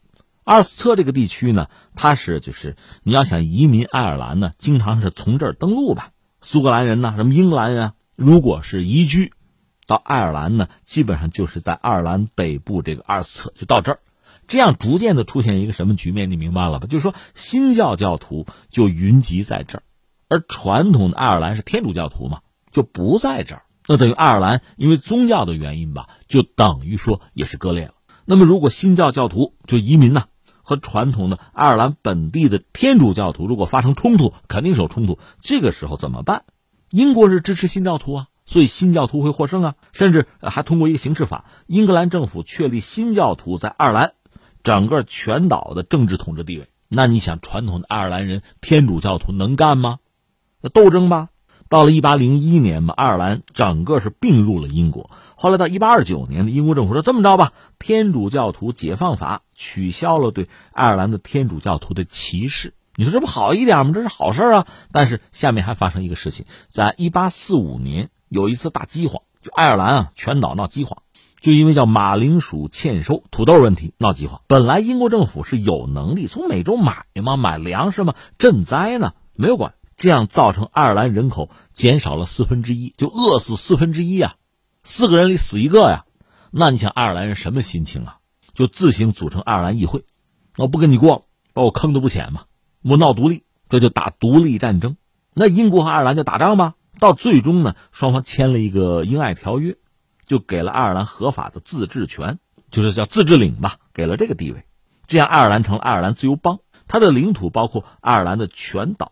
[0.44, 6.10] 阿尔斯特这个地区呢，它是就是你要想移民爱尔兰呢，经常是从这儿登陆吧。
[6.42, 9.32] 苏格兰人呢，什么英格兰人啊，如果是移居
[9.86, 14.00] 到爱尔兰呢，基本上就是在爱尔兰北部这个阿尔斯特，就到这儿。
[14.50, 16.28] 这样逐渐的出现一个什么局面？
[16.28, 16.88] 你明白了吧？
[16.88, 19.82] 就是说，新教教徒就云集在这儿，
[20.26, 22.40] 而传统的爱尔兰是天主教徒嘛，
[22.72, 23.62] 就不在这儿。
[23.86, 27.94] 那等于爱尔兰因为宗教的原因吧，就等于说也是割裂了。
[28.24, 30.24] 那么，如果新教教徒就移民呢，
[30.62, 35.20] 和传统的爱尔兰本地的天主教徒如果发生冲突，肯定是有冲突。
[35.40, 36.42] 这个时候怎么办？
[36.90, 44.14] 英国是支持新教徒啊，所以新教徒会获胜啊，甚至还通过一个刑事法，英格兰政府确立新教徒在爱尔兰。
[44.62, 49.98] 整个全岛的政治统治地位，那你想，传统的爱尔兰人天主教徒能干吗？
[50.60, 51.28] 那斗争吧。
[51.68, 55.08] 到了一八零一年嘛，爱尔兰整个是并入了英国。
[55.36, 62.74] 后来到一八二九年的英国政府说这么着吧，天主教徒解放法取消了对爱尔兰的天主教徒的歧视。
[62.96, 63.92] 你说这不好一点吗？
[63.94, 64.66] 这是好事啊。
[64.90, 71.04] 但是下面还发生一个事情，在一八四五年有一次大饥荒，就爱尔兰啊全岛闹饥荒。
[71.40, 84.34] 就因为叫马铃薯欠收、土豆问题闹饥荒，本来英国政府是有能力从美洲买嘛，买粮食嘛，赈灾呢，没有管，这样造成爱尔兰人口减少了四分之一，就饿死四分之一啊，
[84.82, 86.04] 四个人里死一个呀，
[86.50, 88.18] 那你想爱尔兰人什么心情啊？
[88.52, 90.04] 就自行组成爱尔兰议会，
[90.58, 91.22] 我不跟你过了，
[91.54, 92.42] 把我坑的不浅嘛，
[92.82, 94.98] 我闹独立，这就打独立战争，
[95.32, 99.78] 那英国和爱尔兰就打仗吧，到最终呢，双方签了一个英爱条约。
[100.30, 102.38] 就给了爱尔兰合法的自治权，
[102.70, 104.62] 就是叫自治领吧，给了这个地位。
[105.08, 109.10] 这样爱尔兰成了爱尔兰自由邦，它的领土包括爱尔兰的全岛。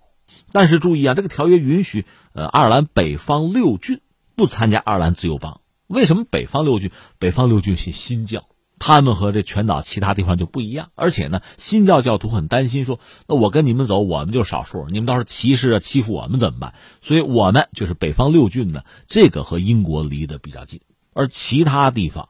[0.53, 4.01] 但是注意啊，这个条约允许呃爱尔兰北方六郡
[4.37, 5.61] 不参加爱尔兰自由邦。
[5.89, 6.93] 为什么北方六郡？
[7.19, 8.45] 北方六郡信新教，
[8.79, 10.91] 他们和这全岛其他地方就不一样。
[10.95, 16.75] 而且呢，新教教徒很担心说，那我跟你们走，我们就少数，你们到时候歧视啊欺负我们怎么办？
[17.03, 20.81] 所以我们就是北方六郡呢，这个和英国离得比较近，
[21.19, 22.29] 而其他地方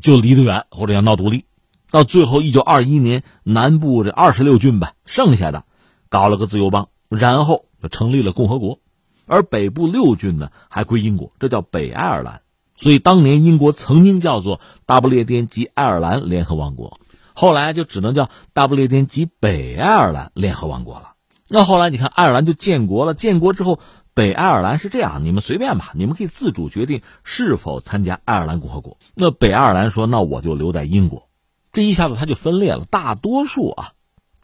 [0.00, 1.44] 就离得远，或者要闹独立。
[1.90, 5.66] 到最后，一九二一年，南部这二十六郡吧，剩下的
[6.08, 6.88] 搞了个自由邦。
[7.10, 8.78] 然后就成立了共和国，
[9.26, 12.40] 而北部六郡呢还归英国，这叫北爱尔兰。
[12.76, 16.98] 所以当年英国曾经叫做大不列颠及爱尔兰联合王国，
[17.34, 21.12] 后来就只能叫大不列颠及北爱尔兰联合王国了。
[21.52, 23.12] 那后来你看，爱尔兰就建国了。
[23.12, 23.80] 建国之后，
[24.14, 28.98] 北爱尔兰是这样，你们随便吧，你们可以自主决定是否参加爱尔兰共和国。
[29.14, 31.28] 那北爱尔兰说，那我就留在英国。
[31.72, 33.92] 这一下子他就分裂了，大多数啊。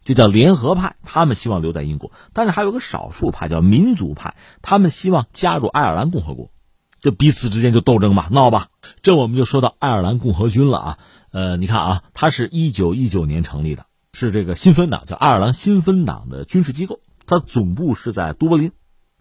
[0.03, 6.49] 这叫联合派，他们希望留在英国，但是还有个少数派叫民族派，他们希望加入爱尔兰共和国，
[7.01, 8.67] 这彼此之间就斗争吧，闹吧。
[9.01, 10.97] 这我们就说到爱尔兰共和军了啊，
[11.31, 18.71] 呃，你看啊，它是一九一九年成立的，是这个新芬党，叫爱尔兰新芬党的军事机构，它总部是在都柏林，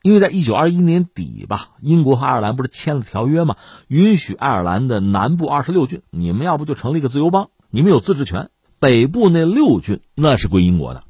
[0.03, 3.57] 因为在一九二一年底吧，英国和爱尔兰不是签了条约嘛，
[3.89, 8.51] 允许爱尔兰的南部二十六郡，你们要不就成立一个自由邦，你们有自治权。
[8.79, 11.05] 北部那六郡那是归英国的，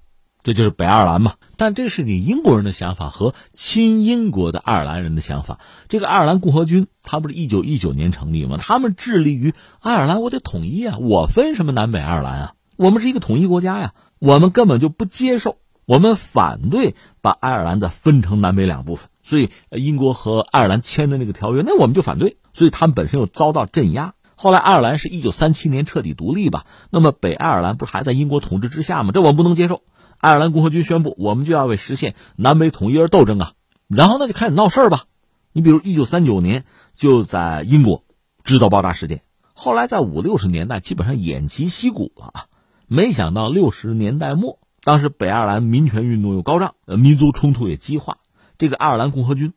[0.44, 1.34] 这就是北爱尔兰嘛。
[1.56, 5.58] 但这是你英国人的想法和亲英国的爱尔兰人的想法。
[5.88, 8.56] 这个爱尔兰共和军，它不是一九一九年成立吗？
[8.60, 10.96] 他们致力于爱尔兰，我得统一啊！
[10.98, 12.52] 我分什么南北爱尔兰啊？
[12.76, 13.94] 我们是一个统一国家呀！
[14.18, 19.08] 我们根本就不接受，我们反对把爱尔兰的分成南北两部分。
[19.22, 22.36] 所以英国和爱尔兰签的那个条约，那我们就反对。
[22.54, 24.14] 所以他们本身又遭到镇压。
[24.34, 26.66] 后来，爱尔兰是一九三七年彻底独立吧？
[26.90, 29.10] 那么北爱尔兰不是还在英国统治之下吗？
[29.12, 29.82] 这我们不能接受。
[30.18, 33.52] 爱尔兰共和军宣布，我们就要为实现南北统一而斗争啊！
[33.88, 35.04] 然后那就开始闹事儿吧。
[35.52, 38.04] 你比如一九三九年就在英国
[38.44, 39.22] 制造爆炸事件，
[39.54, 42.44] 后来在五六十年代基本上偃旗息鼓了啊。
[42.88, 48.18] 没想到六十年代末，当时北爱尔兰民权运动又高涨，呃，民族冲突也激化，
[48.58, 49.52] 这个爱尔兰共和军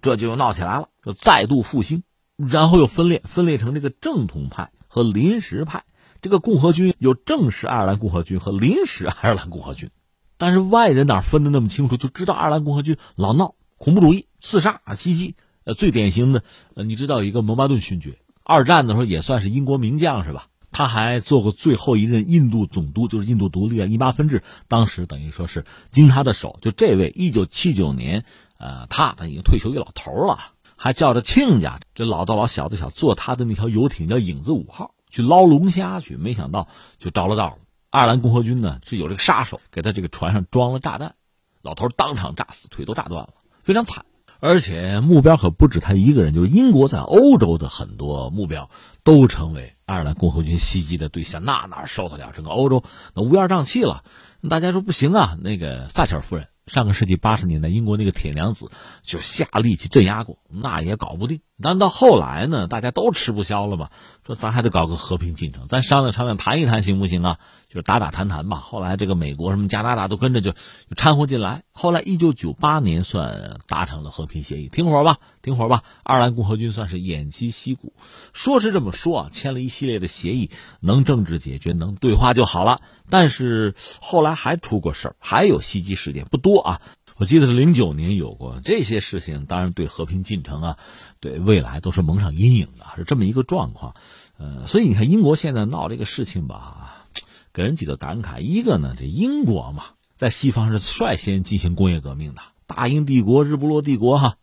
[0.00, 2.02] 这就又闹起来了，就再度复兴。
[2.36, 5.84] 然后又分裂，分裂成这个正统派和临时派。
[6.20, 9.90] 这个共和军有正式爱尔兰共和军和临时爱尔兰共和军，
[10.36, 11.96] 但是外人哪分得那么清楚？
[11.96, 15.36] 就知道爱尔兰共和军老闹恐怖主义、刺杀、袭击。
[15.64, 20.48] 呃，最典型的，呃，你知道一个蒙巴顿勋爵，二战的时候也算是英国名将是吧？
[20.76, 26.58] 他还做过最后一任印度总督，就是印度独立啊一八分治，当时等于说是经他的手。
[26.60, 28.26] 就这位，一九七九年，
[28.58, 30.52] 呃，他他已经退休一老头了。
[30.76, 37.58] 还叫着亲家，这老的老小的小，坐他的那条游艇叫影子五号去捞龙虾去，没想到就着了道了。
[37.88, 41.14] 爱尔兰共和军呢是有这个杀手，给他这个船上装了炸弹，
[41.62, 43.30] 老头当场炸死，腿都炸断了，
[43.62, 44.04] 非常惨。
[44.40, 48.70] 而且目标可不止他一个人，就是英国在欧洲的很多目标
[49.02, 52.32] 都成为爱尔兰共和军袭击的对象，那哪受得了？
[52.34, 52.82] 整个欧洲
[53.14, 54.04] 那乌烟瘴气了。
[54.48, 56.48] 大家说不行啊，那个撒切尔夫人。
[56.66, 58.70] 上个世纪八十年代，英国那个铁娘子
[59.02, 61.40] 就下力气镇压过，那也搞不定。
[61.62, 63.90] 但到后来呢，大家都吃不消了嘛，
[64.26, 67.38] 说咱还得搞个和平进程，咱商量商量，谈一谈行不行啊？
[67.68, 68.58] 就是打打谈谈吧。
[68.58, 70.52] 后来这个美国什么加拿大都跟着就
[70.96, 71.62] 掺和进来。
[71.70, 75.84] 后来一九九八年算达成了和平协议，停火吧，停火吧。
[76.02, 77.94] 爱尔兰共和军算是偃旗息鼓，
[78.32, 80.50] 说是这么说啊，签了一系列的协议，
[80.80, 82.80] 能政治解决，能对话就好了。
[83.10, 86.80] 但是后来还出过事儿，还有袭击事件，不多啊。
[87.18, 90.78] 我记得是零九年有过这些事情，当然对和平进程啊，
[91.18, 93.94] 对未来都是蒙上阴影的，是这么一个状况。
[94.36, 97.06] 呃，所以你看英国现在闹这个事情吧，
[97.54, 98.40] 给人几个感慨。
[98.40, 99.84] 一个呢，这英国嘛，
[100.16, 104.36] 在西方是率先进行工业革命的大英帝国、日不落帝国哈。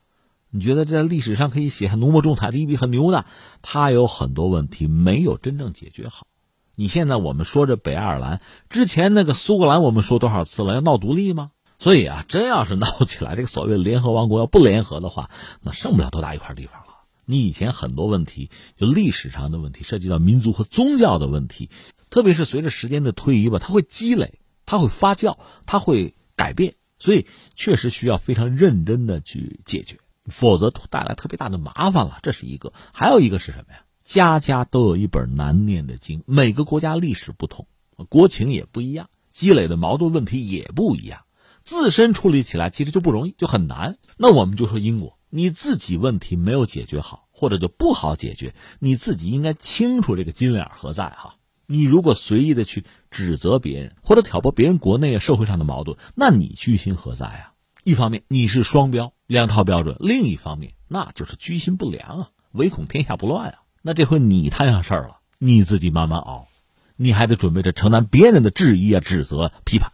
[0.49, 3.26] 你觉得在历史上可以写下浓墨重彩的一笔，很牛的。
[3.62, 6.26] 它有很多问题没有真正解决好。
[6.75, 10.73] 你现在我们说这北爱尔兰之前那个苏格兰，我们说多少次了？
[10.73, 11.51] 要闹独立吗？
[11.77, 15.29] 所以啊，真要是闹起来，这个所谓联合王国要不联合的话，
[15.62, 16.88] 那剩不了多大一块地方了。
[17.25, 21.69] 你以前很多问题，就历史上的问题，涉及到民族和宗教的问题，
[22.09, 32.17] 特别是随着时间的推移吧，它会积累，它会发酵，它会改变，所以确实需要非常认真的去解决，否则带来特别大的麻烦了。
[32.23, 33.83] 这是一个，还有一个是什么呀？
[34.04, 37.68] 家家都有一本难念的经，每个国家历史不同，
[38.10, 41.22] 国情也不一样，积累的矛盾问题也不一样。
[41.63, 43.98] 自身处理起来其实就不容易，就很难。
[44.18, 51.36] 那我们就说英国，你自己问题没有解决好，或者就不好解决，你自己应该清楚这个金脸何在哈。
[51.66, 57.54] 你如果随意的去指责别人，或者挑拨别人国内社会上的矛盾，那你居心何在啊？
[57.86, 63.62] 一方面你是双标，两套标准；另一方面那就是居心不良啊，唯恐天下不乱啊。
[63.86, 66.48] 那这回你摊上事儿了，你自己慢慢熬，
[66.96, 69.92] 你还得准备着承担别人的质疑啊、指责、批判。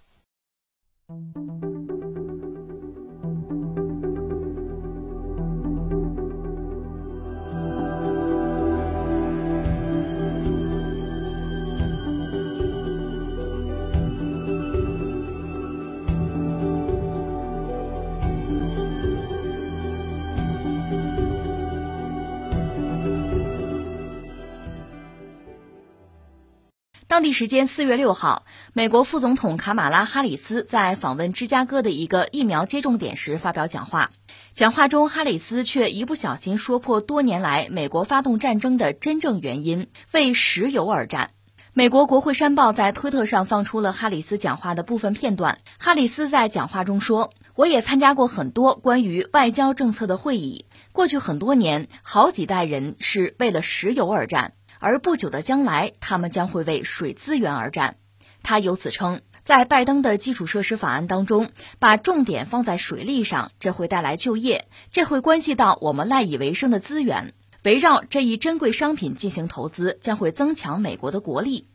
[27.20, 34.12] 当地时间四月六号，美国副总统卡马拉·哈里斯在访问芝加哥的一个疫苗接种点时发表讲话。
[34.54, 41.32] 讲话中，哈里斯却一不小心说破多年来美国发动战争的真正原因——为石油而战。
[41.74, 45.60] 美国国会山报在推特上放出了哈里斯讲话的部分片段。
[45.78, 50.68] 哈里斯在讲话中说：“我也参加过很多关于外交政策的会议。
[50.94, 57.98] 过去很多年，好几代人是为了石油而战。”而不久的将来，他们将会为水资源而战。
[58.42, 67.34] 他由此称，在拜登的基础设施法案当中，把重点放在水利上，这会带来就业，这会关系到我们赖以为生的资源。
[67.64, 71.68] 围绕这一珍贵商品进行投资，将会增强美国的国力。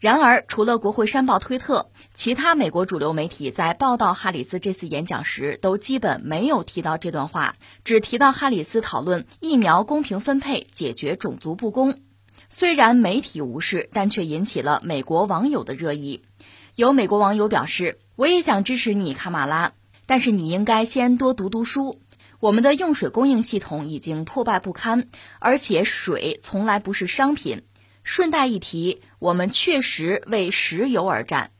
[0.00, 11.94] 然而，除了国会山报推特，其他美国主流媒体在报道哈里斯这次演讲时，都基本没有提到这段话，只提到哈里斯讨论疫苗公平分配，解决种族不公。
[12.50, 16.22] 虽然媒体无视，但却引起了美国网友的热议。
[16.74, 19.72] 有美国网友表示：“我也想支持你，卡马拉，
[20.06, 22.00] 但是你应该先多读读书。
[22.40, 25.08] 我们的用水供应系统已经破败不堪，
[25.40, 27.62] 而且水从来不是商品。
[28.02, 31.50] 顺带一提，我们确实为石油而战。”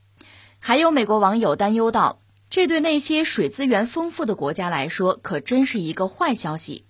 [0.61, 6.87] 还有美国网友担忧道：“这对那些水资源丰富的国家来说，可真是一个坏消息。”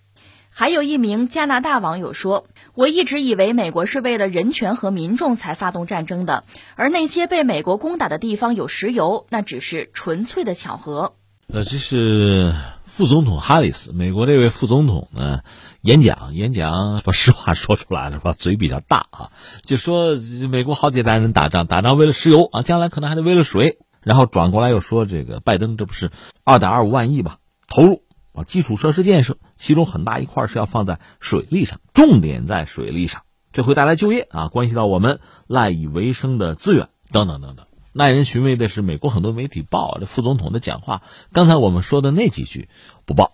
[0.59, 6.43] 还有一名加拿大网友说：“我一直以为美国是为了人权和民众才发动战争的，
[6.75, 11.15] 而那些被美国攻打的地方有石油，那只是纯粹的巧合。”
[11.47, 12.53] 呃，这是
[12.87, 15.43] 副总统哈里斯，美国这位副总统呢，
[15.83, 18.35] 演讲演讲把实话说出来了，是吧？
[18.37, 19.31] 嘴比较大啊，
[19.63, 20.17] 就说
[20.51, 26.11] 美国好几代人打仗，打仗为了石油啊，将来可能还得为了水，然后转过来又说这个拜登这不是
[26.43, 28.03] 二点二五万亿吧投入。
[28.45, 33.23] 基础设施建设，其中很大一块是要放在水利上，重点在水利上，
[33.53, 37.67] 这会带来就业啊，关系到我们赖以为生的资源等等等等。
[37.93, 42.69] 耐人寻味的是，美国很多媒体报这副总统的讲话，刚才我们说的那几句
[43.07, 43.33] 不报，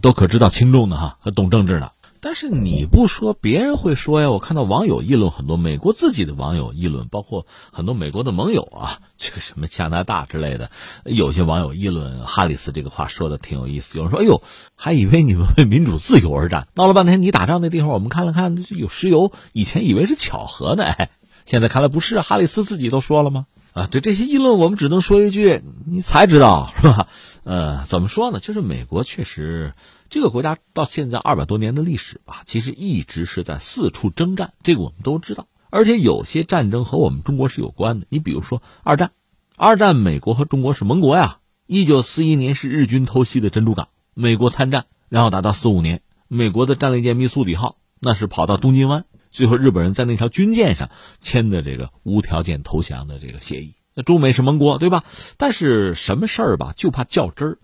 [0.00, 1.92] 都可知道轻重的哈，和懂政治的。
[2.22, 4.30] 但是你不说，别人会说呀。
[4.30, 10.70] 我看到网友议论很多，美国自己的网友议论，包括很多美国的盟友啊， 这个什么加拿大之类的，
[11.04, 13.96] 有些网友议论哈里斯这个话说的挺有意思。
[13.96, 14.42] 有人说：“哎呦，
[14.74, 20.84] 还以为你们为民主自由而战，闹了半天你打仗那地方，我们看了看有石油，以前以为是巧合呢，
[21.46, 22.20] 现在看来不是。
[22.20, 23.46] 哈里斯自己都说了吗？
[23.72, 27.08] 啊，对这些议论，我们只能说一句：你才知道是吧？
[27.44, 28.40] 呃，怎么说呢？
[28.40, 29.72] 就是美国确实。”
[30.10, 35.46] 这个国家到现在二百多年的历史吧，其实一直是在四处征战，这个我们都知道。
[35.70, 38.06] 而且有些战争和我们中国是有关的。
[38.10, 39.12] 你比如说二战，
[39.56, 41.38] 二战美国和中国是盟国呀。
[41.66, 53.76] 一九四一年是日军偷袭的珍珠港，美国参战，然后打到四五年，美国的战列舰密苏里号那是跑到东京湾，最后日本人在那条军舰上签的这个无条件投降的这个协议。
[53.94, 55.04] 那中美是盟国，对吧？
[55.36, 57.58] 但是什么事儿吧，就怕较真儿。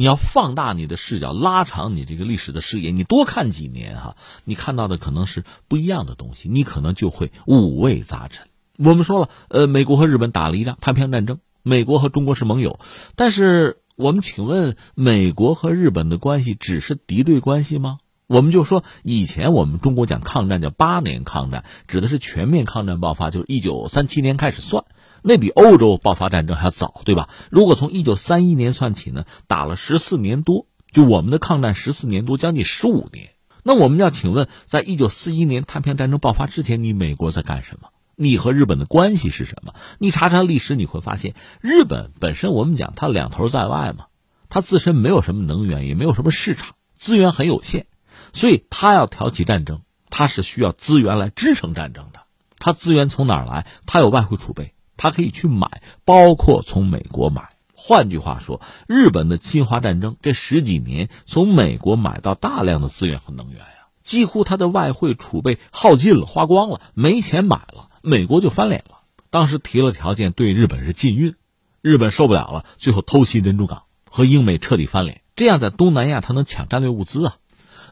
[0.00, 8.46] 你要放大你的视角，拉长你这个历史的视野，你多看几年哈，你看到的可能是不一样的东西，你可能就会五味杂陈。
[8.78, 12.80] 我们说了，呃，美国和日本打了一仗太平洋战争，美国和中国是盟友，
[13.14, 17.98] 但是我们请问，美国和日本的关系只是敌对关系吗？
[18.26, 24.86] 我们就说，以前我们中国讲抗战叫八年抗战，指的是全面抗战爆发，就是一九三七年开始算。
[25.22, 27.28] 那比欧洲爆发战争还要早，对吧？
[27.50, 33.30] 如果从一九三一年算起呢，打了十四年多，就我们的抗战十四年多，将近十五年。
[33.62, 37.88] 那我们要请问，在一九四一年太平洋战争爆发之前，你美国在干什么？
[38.16, 39.74] 你和日本的关系是什么？
[39.98, 44.06] 你查查历史，你会发现，日本本身我们讲它两头在外嘛，
[44.48, 47.86] 它自身没有什么能源，也没有什么市场，资源很有限，
[48.32, 52.20] 所以它要挑起战争，它是需要资源来支撑战争的。
[52.58, 53.66] 它资源从哪儿来？
[53.86, 54.74] 它有外汇储备。
[55.00, 57.48] 他可以去买，包括从美国买。
[57.74, 68.98] 换句话说，日本的侵华战争这十几年，从美国买到大量的资源和能源呀，几乎他的外汇储备耗尽了，花光了，没钱买了，美国就翻脸了。
[69.30, 71.34] 当时提了条件，对日本是禁运，
[71.80, 75.22] 日本受不了了，最后偷袭珍珠港，和英美彻底翻脸。
[75.34, 77.36] 这样在东南亚，他能抢战略物资啊。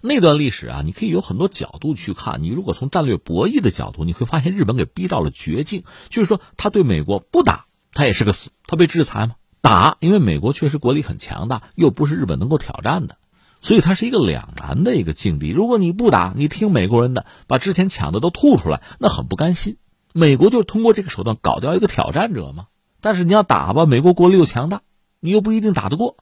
[0.03, 2.43] 那段历史啊，你可以有很多角度去看。
[2.43, 9.35] 你如果从战略博弈的角度，你会发现日本给逼到了绝境，就是说他对美国不打，他也是个死，他被制裁吗？
[9.61, 13.19] 打，因为美国确实国力很强大，又不是日本能够挑战的，
[13.61, 15.51] 所以它是一个两难的一个境地。
[15.51, 19.77] 如果你不打，你听美国人的，把之前抢的都吐出来，那很不甘心。
[20.15, 22.67] 美国就是通过这个手段搞掉一个挑战者嘛。
[23.01, 24.83] 但是你要打吧，美国国力又强大，
[25.21, 26.17] 你又不一定打得过。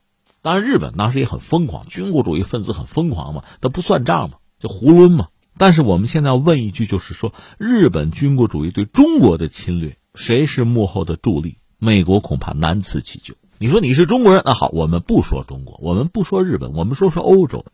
[0.46, 5.26] 当然，日本当时也很疯狂，军国主义分子很疯狂嘛，他不算账嘛，就胡抡嘛。
[5.58, 11.58] 但是我们现在要问一句，就是说，日本军国主义对中国的侵略，谁是幕后的助力？
[11.80, 13.34] 美国恐怕难辞其咎。
[13.58, 17.66] 你说你是中国人，那好，我们不说中国，我们不说日本，我们说说欧洲，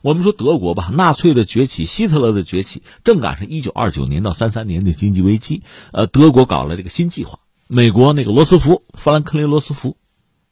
[0.00, 0.90] 我们说德国吧。
[0.94, 5.62] 纳粹的崛起，希特勒的崛起，正赶上一九二九年到三三年的经济危机。
[5.92, 9.98] 呃，德国搞了这个新计划，美国那个罗斯福，富兰克林罗斯福，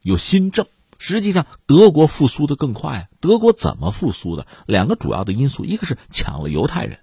[0.03, 0.67] 有新政。
[1.05, 3.09] 实际上，德国复苏的更快。
[3.19, 4.47] 德国怎么复苏的？
[4.67, 7.01] 两个主要的因素，一个是抢了犹太人，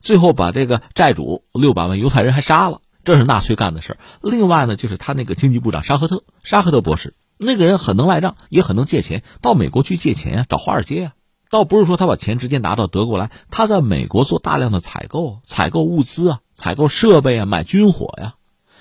[0.00, 11.14] 最后把这个债主六百万犹太人还杀了，这是纳粹干的事另外呢，就是他那个经济部长沙赫特，沙赫特博士，那个人很能赖账，也很能借钱，到美国去借钱呀，找华尔街呀。
[11.50, 18.34] 倒不是说他把钱直接拿到德国来，他在美国做大量的采购，采购物资啊，采购设备啊，买军火呀。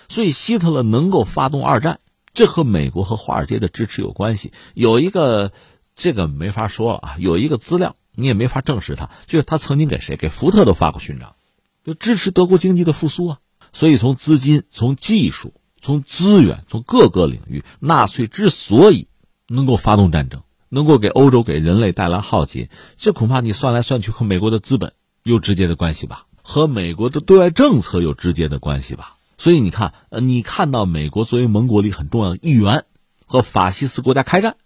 [0.09, 1.99] 所以希特勒能够发动二战。
[2.39, 4.53] 这和美国和华尔街的支持有关系。
[4.73, 5.51] 有一个，
[5.93, 7.15] 这个没法说了啊。
[7.19, 11.35] 有一个资料，你也没法证实他，就是他曾经给谁，给福特都发过勋章，
[11.83, 13.39] 就支持德国经济的复苏啊。
[13.73, 19.09] 所以从资金、从技术、从资源、从各个领域，纳粹之所以
[19.49, 29.17] 能够发动战争，能够给欧洲、给人类带来浩劫，这恐怕你算来算去和美国的资本有直接的关系吧，和美国的对外政策有直接的关系吧。
[29.39, 32.83] 所以你看，呃，你看到美国作为盟国里很重要的一员，
[33.25, 34.57] 和法西斯国家开战，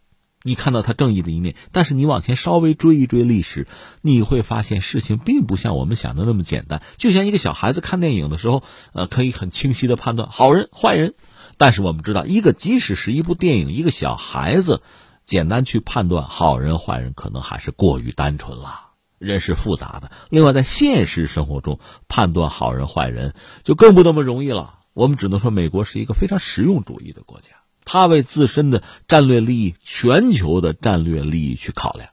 [0.42, 1.56] 你看到他正义的一面。
[1.72, 3.68] 但是你往前稍微追一追历史，
[4.02, 6.82] 你会发现事情并不像我们想的那么简单。
[6.98, 8.64] 就像一个小孩子看电影的时候，
[8.94, 11.14] 呃，可以很清晰的判断好人坏人。
[11.58, 14.82] 但是我们知道，一个即使是一部电影，一个小孩子，
[15.24, 18.93] 简单去判断好人坏人，可能还是过于单纯了。
[19.24, 24.80] 人是复杂的，另外在现实生活中判断好人坏人就更不那么容易了。
[24.94, 27.54] 我们只能说，美国是一个非常实用主义的国家，
[27.86, 32.10] 他为自身的战略利益、全球的战略利益去考量，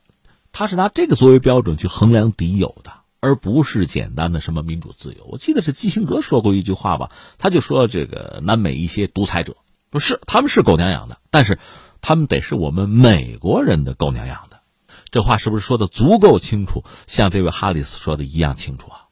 [0.53, 5.27] 他是拿这个作为标准去衡量敌友的，而不是简单的什么民主自由。
[5.27, 9.57] 我记得是基辛格说过一句话吧，他就说这个南美一些独裁者
[9.91, 11.59] 不是他们是狗娘养的，但是
[12.01, 14.60] 他们得是我们美国人的狗娘养的。
[15.11, 16.85] 这话是不是说的足够清楚？
[17.07, 19.07] 像这位哈里斯说的一样清楚啊。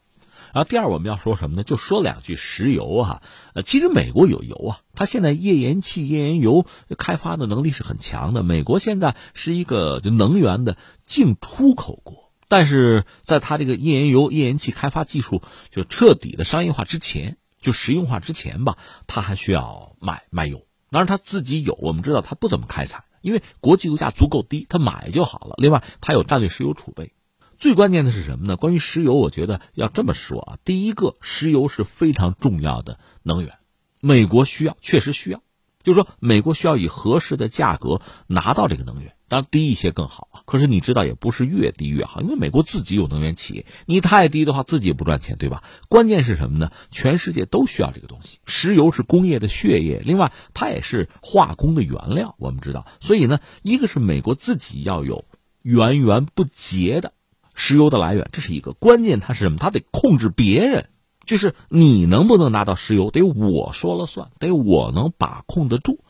[0.55, 1.63] 然后第二，我们要说什么呢？
[1.63, 3.23] 就说两句石油啊。
[3.53, 6.65] 呃，其实美国有油啊，它现在页岩气、页岩油
[6.97, 8.43] 开发的能力是很强的。
[8.43, 20.63] 美国现在是一个就能源的净出口国，但是在它这个页岩油、页岩气开发技术就彻底的商业化之前，就实用化之前吧，它还需要买卖油。
[20.91, 23.05] 当然，它自己有，我们知道它不怎么开采。
[23.21, 25.55] 因为国际油价足够低，他买就好了。
[25.59, 27.13] 另外，他有战略石油储备。
[27.59, 28.57] 最关键的是什么呢？
[28.57, 33.59] 关于石油，我觉得要这么说啊：第一个，石油是非常重要的能源，
[34.01, 35.43] 美国需要，确实需要。
[35.83, 40.43] 就是说，美国需要以合适的价格拿到这个能源，当然低一些更好啊。
[40.47, 45.63] 可是你知道，也不是越低越好，因为美国自己有能源企业，你太低的话，自己也不赚钱，对吧？
[45.89, 46.71] 关键是什么呢？
[46.91, 52.87] 全世界都需要这个东西，石油是工业的血液，另外它也是化工的原料，我们知道。
[53.01, 55.25] 所以呢，一个是美国自己要有
[55.63, 57.13] 源源不竭的
[57.55, 59.21] 石油的来源，这是一个关键。
[59.21, 59.59] 它是什么？
[59.59, 60.89] 它得控制别人。
[61.27, 66.01] 就是你能不能拿到石油，得我说了算，得我能把控得住。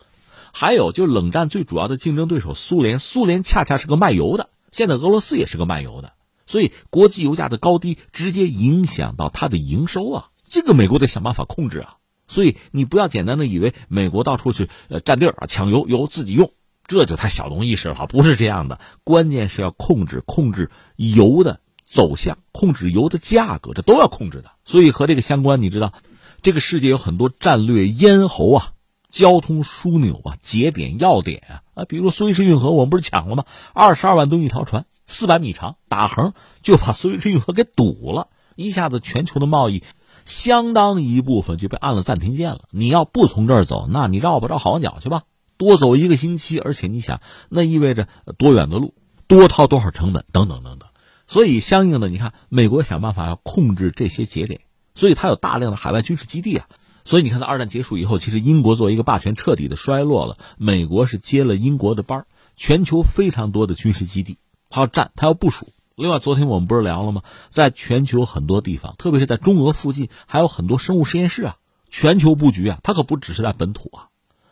[0.53, 6.12] 还有，就冷战最主要的竞争对手苏联，苏联恰恰是个卖油的，现在俄罗斯也是个卖油的，
[6.46, 11.96] 所以国际油价的高低直接影响到它的营收啊，这个美国得想办法控制啊。
[12.26, 16.53] 所以你不要简单的以为美国到处去呃占地儿啊，抢油油自己用，
[16.86, 18.80] 这就太小农意识了，不是这样的。
[19.05, 21.61] 关键是要控制控制油的。
[21.90, 24.51] 走向控制油的价格，这都要控制的。
[24.66, 25.94] 所以和这个相关，你知道，
[26.42, 28.72] 这个世界有很多战略咽喉啊，
[29.11, 33.45] 交通枢纽啊，节点要点啊啊，比如苏伊士运河，我们不是抢了吗？
[33.73, 39.83] 二十二万吨一条船，四百米长，打横就把苏伊士运河给堵了，一下子全球的贸易
[40.25, 42.61] 相当一部分就被按了暂停键了。
[42.71, 45.23] 你要不从这儿走，那你绕吧，绕好望角去吧，
[45.57, 48.95] 多走一个星期，而且你想，那意味着多远的路，
[49.27, 50.89] 多掏多少成本，等等等等。
[51.27, 54.61] 所以，相应的，你看，美国想办法要控制这些节点，
[54.95, 56.67] 所以它有大量的海外军事基地啊。
[57.09, 64.37] 所以你看，在二战结束以后，其实英国作为一个霸权彻底的衰落了，美国是接了英国的班全球非常多的军事基地，
[64.69, 65.69] 它要占，它要部署。
[65.97, 67.23] 另外，昨天我们不是聊了吗？
[67.49, 71.57] 在全球很多地方，特别是在中俄附近，还有很多生物实验室啊。
[71.89, 74.09] 全球布局啊，它可不只是在本土啊，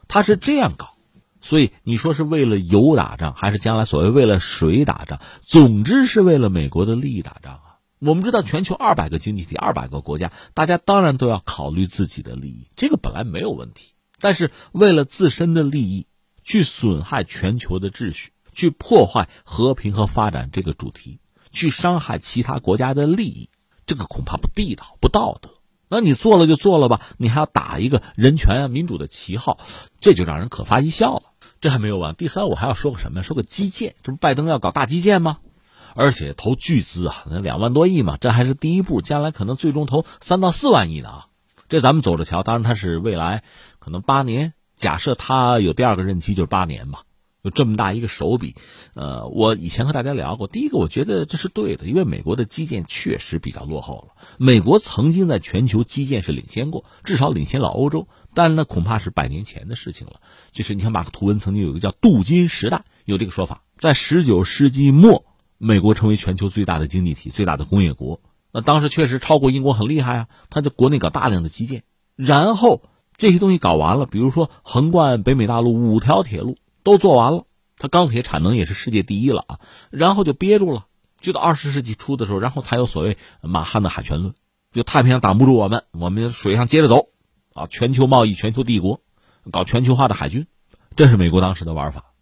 [0.08, 0.94] 它是这样搞。
[1.42, 5.20] 所以你说是为了油打仗，还是将来所谓为了水打仗？
[5.42, 7.60] 总之是为了美国的利益打仗。
[7.98, 13.94] 我们知道，全球二百个经济体，二百个国家，大家当然都要考虑自己的利益，这个本来没有问题。
[14.20, 16.06] 但是为了自身的利益，
[16.44, 21.20] 去损害全球的秩序，去破坏和平和发展这个主题，
[21.50, 23.48] 去伤害其他国家的利益，
[23.86, 25.50] 这个恐怕不地道、不道德。
[25.88, 29.58] 那你做了就做了吧，你还要打一个人权啊、民主的旗号，
[30.00, 31.22] 这就让人可发一笑了。
[31.60, 33.22] 这还没有完，第三，我还要说个什么呀？
[33.22, 35.38] 说个基建，这不拜登要搞大基建吗？
[35.96, 41.26] 而且投巨资啊，那两万多亿嘛，这还是第一步，将来可能最终投三到四万亿呢啊，
[41.70, 42.42] 这咱们走着瞧。
[42.42, 43.42] 当然，他是未来
[43.78, 47.04] 可能八年，假设他有第二个任期就是八年吧，
[47.40, 48.56] 有这么大一个手笔。
[48.94, 54.22] 呃，我以前和大家聊过，第一个我觉得这是对的，因为美国的基建确实比较落后了。
[54.36, 60.20] 美国曾经在全球基建是领先过，至少领先了欧洲，但那恐怕是百年前的事情了。
[60.52, 65.24] 就是你看马克吐温曾经有一个叫镀金时代，有这个说法，在十九世纪末。
[65.58, 68.20] 美国成为全球最大的经济体、最大的工业国，
[68.52, 70.28] 那当时确实超过英国很厉害啊！
[70.50, 71.82] 他在国内搞大量的基建，
[72.14, 72.82] 然后
[73.16, 77.44] 这些东西搞完了，比如说横贯北美大陆五条铁路都做完了，
[77.78, 79.60] 它钢铁产能也是世界第一了啊！
[79.90, 80.86] 然后就憋住了，
[81.20, 84.34] 就到二十世纪初的时候，然后才有所谓马汉的海权论，
[84.72, 87.08] 就太平洋挡不住我们，我们水上接着走，
[87.54, 89.00] 啊，全球贸易、全球帝国，
[89.50, 90.46] 搞全球化的海军，
[90.96, 92.12] 这是美国当时的玩法。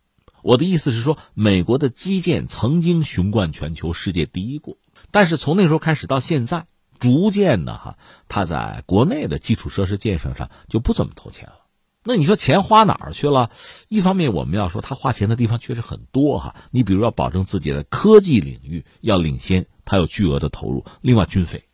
[0.44, 4.76] 我的意思是说，美国的基建曾经雄冠全球，世界第一过。
[5.10, 6.66] 但是从那时候开始到现在，
[7.00, 7.96] 逐渐的哈，
[8.28, 11.60] 它在国内的基础设施建设上就不怎么投钱了。
[12.04, 13.50] 那你说钱花哪儿去了？
[13.88, 16.54] 一方面我们要说，他花钱的地方确实很多哈。
[16.70, 20.84] 你比如要保证自己的科技领域要领先，他有巨额的投入。
[21.00, 21.64] 另外军费，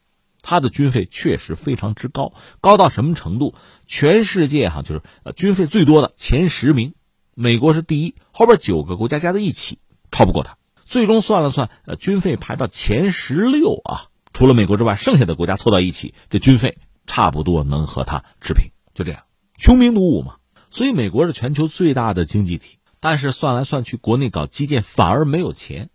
[0.42, 3.56] 他的军费确实非常之高，高到什么程度？
[3.84, 6.94] 全世界哈就是呃军费最多的前十名。
[7.42, 9.78] 美国是第一，后边九个国家加在一起
[10.12, 10.58] 超不过它。
[10.84, 16.76] 最终算了算，呃，军费排到前十六啊，除了美国之外，剩下的国家凑到一起，这军费
[17.06, 18.72] 差不多能和它持平。
[18.92, 19.22] 就这样，
[19.56, 20.36] 穷兵黩武嘛。
[20.68, 25.88] 所以美国是全球最大的经济体，但是算来算去，国内搞基建反而没有钱。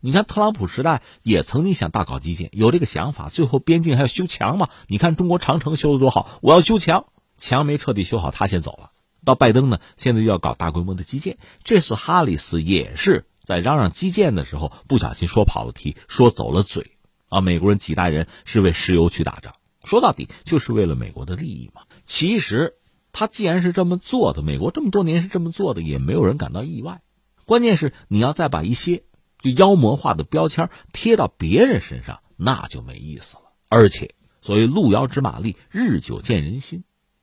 [0.00, 4.68] 你看特朗普时代也曾经想大搞基建，有这个想法，最后边境还要修墙嘛。
[4.86, 7.06] 你看中国长城修的多好，我要修墙，
[7.38, 8.90] 墙没彻底修好，他先走了。
[9.24, 11.38] 到拜登呢，现在又要搞大规模的基建。
[11.62, 16.92] 这次哈里斯也是在嚷嚷基建的时候，不小心说跑了题，说走了嘴。
[17.28, 19.54] 啊，美国人几代人是为石油去打仗，
[19.84, 21.82] 说到底就是为了美国的利益嘛。
[22.02, 22.74] 其实
[23.12, 27.02] 他既然是这么做的，美国这么多年是这么做的，也没有人感到意外。
[27.46, 29.04] 关键是你要再把一些
[29.38, 33.42] 就妖魔化的标签贴到别人身上，那就没意思了。
[33.68, 36.82] 而且，所谓路遥知马力，日久见人心，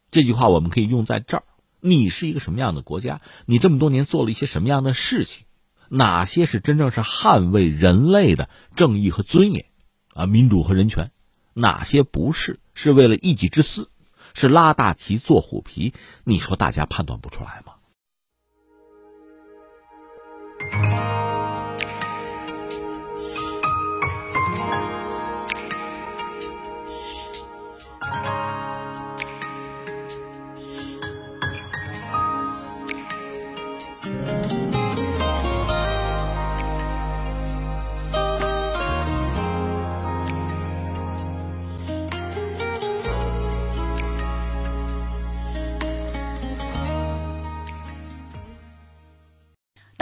[0.09, 1.43] 这句话我们可以用在这儿。
[1.79, 3.21] 你是一个什么样的国家？
[3.45, 5.45] 你这么多年做了一些什么样的事情？
[5.89, 9.65] 哪些是真正是捍卫人类的正义和尊严，
[10.13, 11.11] 啊，民主和人权？
[11.53, 12.59] 哪些不是？
[12.73, 13.89] 是为了一己之私？
[14.33, 15.93] 是拉大旗做虎皮？
[16.23, 17.73] 你说大家判断不出来吗？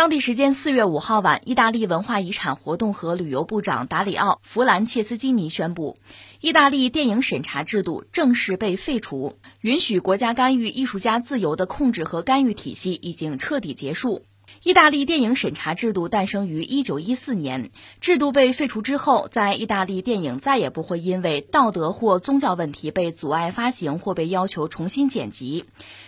[0.06, 5.98] 当地时间四月五号晚，意大利文化遗产活动和旅游部长达里奥·弗兰切斯基尼宣布，
[6.42, 14.22] 意大利电影审查制度正式被废除，允许国家干预艺术家自由的控制和干预体系已经彻底结束。
[14.64, 17.72] 意大利电影审查制度诞生于一九一四年。
[18.02, 25.66] 制度被废除之后，在意大利电影再也不会因为道德或宗教问题被阻碍发行或被要求重新剪辑。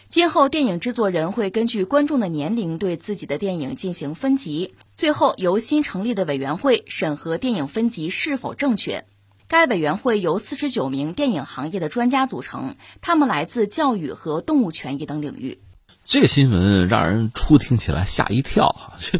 [0.07, 9.05] 今后，电影制作人会根据观众的年龄对自己的电影进行分级，最后由新成立的委员会审核电影分级是否正确。
[9.49, 15.59] 该委员会由四十九名电影行业的专家组成，他们来自教育和动物权益等领域。
[16.07, 18.93] 这个新闻让人初听起来吓一跳！
[19.01, 19.19] 这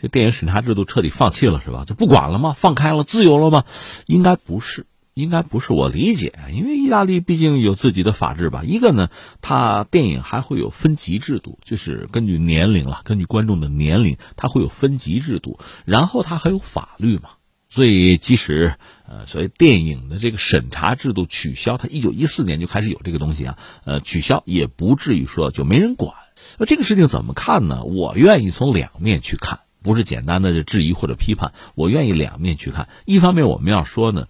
[0.00, 1.84] 这电影审查制度彻底放弃了是吧？
[1.84, 2.54] 就不管了吗？
[2.56, 3.64] 放开了，自由了吗？
[4.06, 8.62] 应该不是，应该不是我理解，因为意大利毕竟有自己的法制吧。
[8.64, 9.10] 一个呢，
[9.42, 15.58] 它电影还会有分级制度，就是根据年龄了，根据观众的年龄，它会有分级制度。
[15.86, 17.30] 然后它还有法律嘛，
[17.68, 18.76] 所以即使
[19.08, 26.14] 呃，所谓电影的这个审查制度取消，它一九一四年就开始有这个东西啊，呃，取消也不至于说就没人管。
[26.56, 27.84] 那这个事情怎么看呢？
[27.84, 29.60] 我愿意从两面去看。
[29.80, 32.88] 不是简单的质疑或者批判，我愿意两面去看。
[33.06, 34.26] 一方面，我们要说呢，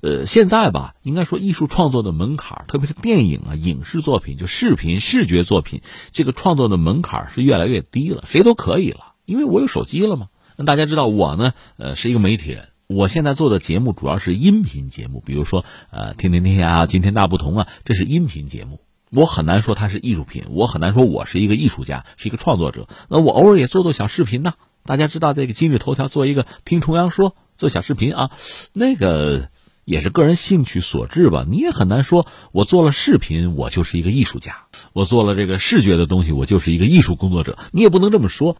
[0.00, 10.28] 呃，现在吧，应该说艺术创作的门槛，特别是电影啊、影视作品，就视频、视觉作品，这个创作的门槛是越来越低了，谁都可以了，因为我有手机了嘛。
[10.56, 18.80] 那大家知道我呢，呃，是一个媒体人，我现在做的节目主要是音频节目，比如说呃，天天天下啊，今天大不同啊，这是音频节目，
[19.14, 22.88] 我很难说它是艺术品，我很难说我是一个艺术家，是一个创作者。
[23.10, 24.54] 那我偶尔也做做小视频呢。
[24.84, 28.30] 大家知道这个今日头条做一个听重阳说做小视频啊，
[28.72, 29.50] 那个
[29.84, 31.44] 也是个人兴趣所致吧。
[31.46, 38.56] 你也很难说我做了视频我就是一个艺术家，我做了这个视觉的东西我就是一个艺术工作者，你也不能这么说。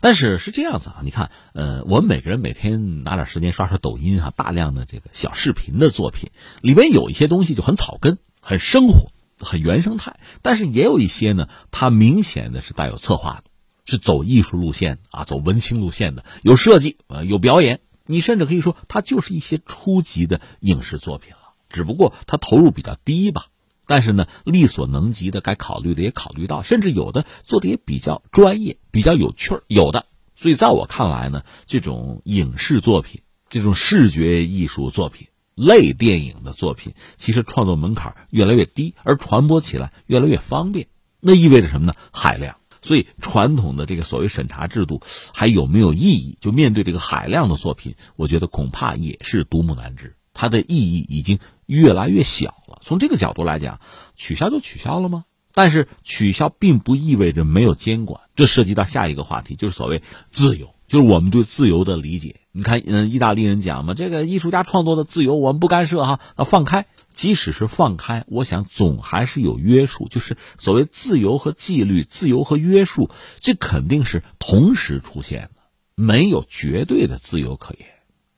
[0.00, 6.30] 但是是这样子啊，你看，呃，我们每个人每天拿点时间刷刷抖音啊，大量的这个小视频的作品
[6.60, 9.12] 里面有一些东西就很草根、很生活、
[9.44, 13.44] 很原生态，但是也有一些呢，它明显的是带有策划的。
[13.84, 17.80] 是走艺术路线啊，走文青路线的，有设计啊，有表演。
[18.06, 21.54] 你甚至可以说，它就是一些初级的影视作品了。
[21.68, 23.46] 只不过它投入比较低吧，
[23.86, 29.64] 但是呢，力所能及的该考虑的也考虑到，甚至有的做的也比较专业，比较有趣儿。
[29.66, 40.88] 有的，所以在我看来呢，这种影视作品，这种视觉艺术作品类电影的作品，其实创作门槛越来越低，而传播起来越来越方便。
[41.20, 41.94] 那意味着什么呢？
[42.12, 42.56] 海量。
[42.84, 46.36] 所以，传统的这个所谓审查制度还有没有意义？
[46.40, 50.16] 就面对这个海量的作品，我觉得恐怕也是独木难支。
[50.34, 52.80] 它的意义已经越来越小了。
[52.82, 53.78] 从这个角度来讲，
[54.16, 55.26] 取消就取消了吗？
[55.54, 58.22] 但是取消并不意味着没有监管。
[58.34, 62.40] 这涉及到下一个话题，就是所谓自由，就是我们对自由的理解。
[62.52, 66.84] 你看，嗯，意大利人讲嘛，这个艺术家创作的自由，我们不干涉哈，要放开。
[67.14, 73.08] 即使是放开，我想总还是有约束，就是所谓自由和纪律、自由和约束，
[73.40, 75.62] 这肯定是同时出现的，
[75.94, 77.88] 没有绝对的自由可言。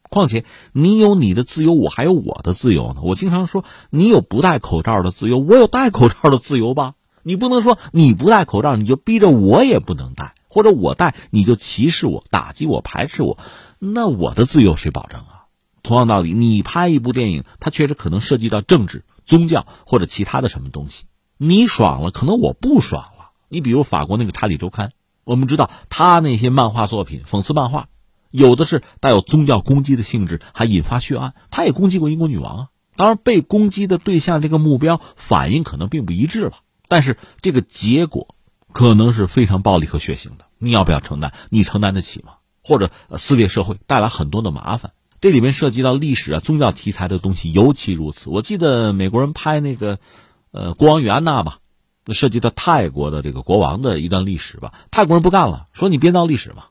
[0.09, 3.01] 况且你有你的自由，我还有我的自由呢。
[3.03, 6.95] 我经常说，你有不戴口罩的自由，我有戴口罩的自由吧？
[7.25, 13.39] 你不能说你不戴口罩，你就逼着我也不能戴，或者我带你就歧视我、打击我、排斥我，
[13.81, 15.47] 那我的自由谁保证啊？
[15.83, 21.07] 同样道理，你拍一部电影，它确实可能涉及到政治、宗教或者其他的什么东西。
[21.39, 23.33] 你爽了，可能我不爽了。
[23.49, 24.89] 你比如法国那个《查理周刊》，
[25.25, 27.89] 我们知道他那些漫画作品、讽刺漫画，
[28.31, 31.35] 有的是带有宗教攻击的性质，还引发血案。
[31.51, 32.69] 他也攻击过英国女王啊。
[32.95, 36.53] 当然，被攻击的对象这个目标反应可能并不一致了，
[36.87, 38.34] 但是这个结果
[38.75, 40.47] 可能是非常暴力和血腥的。
[40.59, 41.33] 你要不要承担？
[41.49, 42.35] 你承担得起吗？
[42.63, 44.93] 或者撕裂社会，带来很多的麻烦。
[45.21, 48.31] 这里面涉及到历史啊、宗教题材的东西尤其如此。
[48.31, 50.01] 我记得美国人拍那个，
[50.51, 51.61] 呃，国王与安娜吧，
[52.09, 54.75] 涉及到泰国的这个国王的一段历史吧。
[54.91, 56.65] 泰国人不干了，说你编造历史嘛。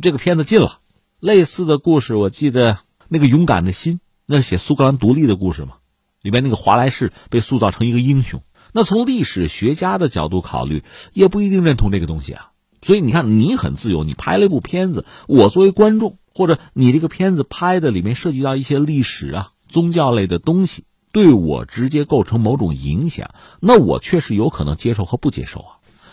[0.00, 0.78] 这个片子禁了。
[1.18, 2.78] 类似的故事，我记得
[3.08, 5.74] 那个勇敢的心，那是写苏格兰独立的故事嘛。
[6.22, 8.42] 里面那个华莱士被塑造成一个英雄。
[8.72, 12.50] 那从历史学家的角度考虑，也不一定认同这个东西啊。
[12.82, 16.18] 所以你看，你很自由，你拍了一部片子，我作为观众。
[16.34, 25.70] 或者你这个片子拍的里面涉及到一些历史啊、宗教类的东西，对我直接构成某种影响，那我确实有可能接受和不接受啊。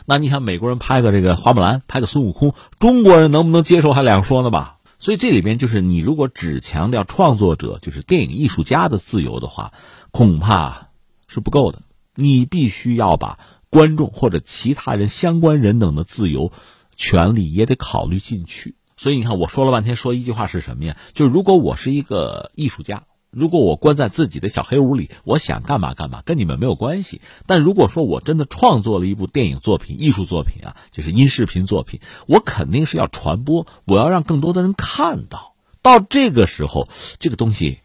[0.08, 4.78] 那你想美国人拍个这个花木兰，拍个孙悟空，中国人能不能接受还两说呢吧？
[4.98, 9.74] 所以这里边就是你如果只强调创作者就是电影艺术家的自由的话，
[10.10, 10.88] 恐怕
[11.28, 11.84] 是不够的。
[12.16, 13.40] 你必须要把
[13.70, 16.52] 观众或者其他人、相关人等的自由、
[16.96, 18.76] 权利也得考虑进去。
[18.98, 20.98] 所以你看，我说了半天，说一句话是什么呀？
[21.14, 27.20] 就是如果我是一个艺术家，如果我关在自己的小黑屋里，我想干嘛干嘛，跟你们没有关系。
[27.46, 35.56] 但如果说我真的创作了一部电影作品、艺术作品啊，就是音视频作品，我肯定是要传播，我要让更多的人看到。
[35.82, 36.88] 到这个时候，
[37.20, 37.80] 这个东西，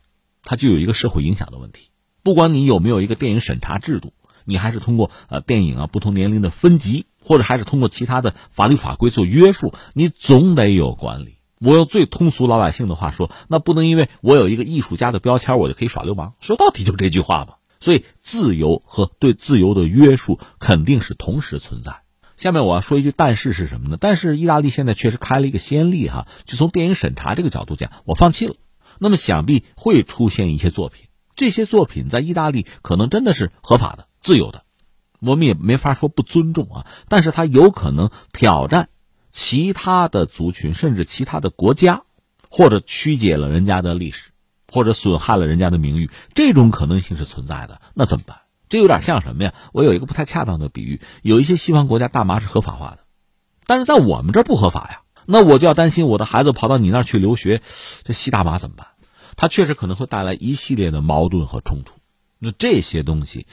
[0.45, 1.89] 它就有一个社会影响的问题。
[2.22, 4.12] 不管你有没有一个电影审查制度，
[4.45, 7.07] 你还是通过呃电影啊不同年龄的分级。
[7.22, 11.34] 或者还是通过其他的法律法规做约束，你总得有管理。
[11.61, 16.32] 我用最通俗老百姓的话说，那不能因为我有一个艺术家的标签，我就可以耍流氓。
[16.41, 17.59] 说到底就这句话吧。
[17.78, 22.01] 所以，自由和对自由的约束肯定是同时存在。
[22.38, 23.99] 下面我要说一句，但是是什么呢？
[24.01, 28.55] 但是意大利现在确实开了一个先例哈，就从电影审查这个角度讲，我放弃了。
[28.99, 31.09] 那么想必会出现一些作品。
[31.36, 34.64] 这些作品在意大利可能真的是合法的、自由的，
[35.18, 36.86] 我们也没法说不尊重啊。
[37.08, 38.88] 但是它有可能挑战
[39.30, 42.02] 其他的族群，甚至其他的国家，
[42.50, 44.30] 或者曲解了人家的历史，
[44.68, 47.80] 或者损害了人家的名誉，这种可能性是存在的。
[47.94, 48.42] 那怎么办？
[48.68, 49.54] 这有点像什么呀？
[49.72, 52.98] 我有一个不太恰当的比喻，有一些西方国家大麻是合法化的，
[53.66, 55.02] 但是在我们这儿不合法呀。
[55.26, 57.62] 那我就要担心我的孩子跑到你那儿去留学，
[58.04, 58.86] 这吸大麻怎么办？
[59.36, 61.94] 它确实可能会带来一系列的矛盾和冲突。
[62.38, 63.46] 那这些东西，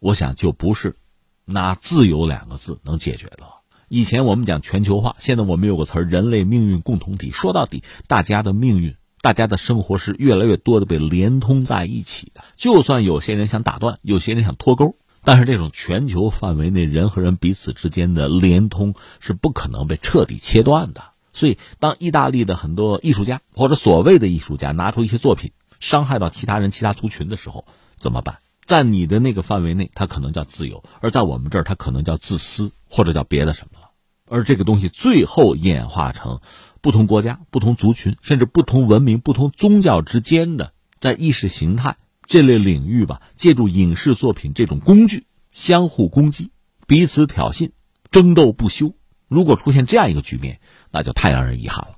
[0.00, 0.96] 我想就不是
[1.44, 3.44] 拿“自由”两个字能解决的。
[3.88, 7.30] 以前我们讲全球化，现在我们有个词儿“人类命运共同体”。
[7.32, 12.42] 说到底，大家的命运、大家的生活是越来越多的被连通在一起的。
[12.54, 14.96] 就算有些人想打断，有些人想脱钩。
[15.24, 21.02] 但是这种全球范围内人和人彼此之间的连通是不可能被彻底切断的。
[21.32, 28.38] 所以，当意大利的很多艺术家或者所谓的艺术家拿出一些作品伤害到其他人、其他族群的时候，怎么办？
[28.68, 33.88] 在你的那个范围内，它可能叫自由；而在我们这儿，它可能叫自私，或者叫别的什么了。
[34.28, 36.42] 而这个东西最后演化成
[36.82, 41.96] 不同国家、不同族群，甚至不同文明、不同宗教之间的在意识形态。
[42.26, 46.50] 这类领域吧，借助影视作品这种工具相互攻击、
[46.86, 47.70] 彼此挑衅、
[48.10, 48.92] 争斗不休。
[49.28, 50.60] 如果出现这样一个局面，
[50.90, 51.97] 那就太让人遗憾了。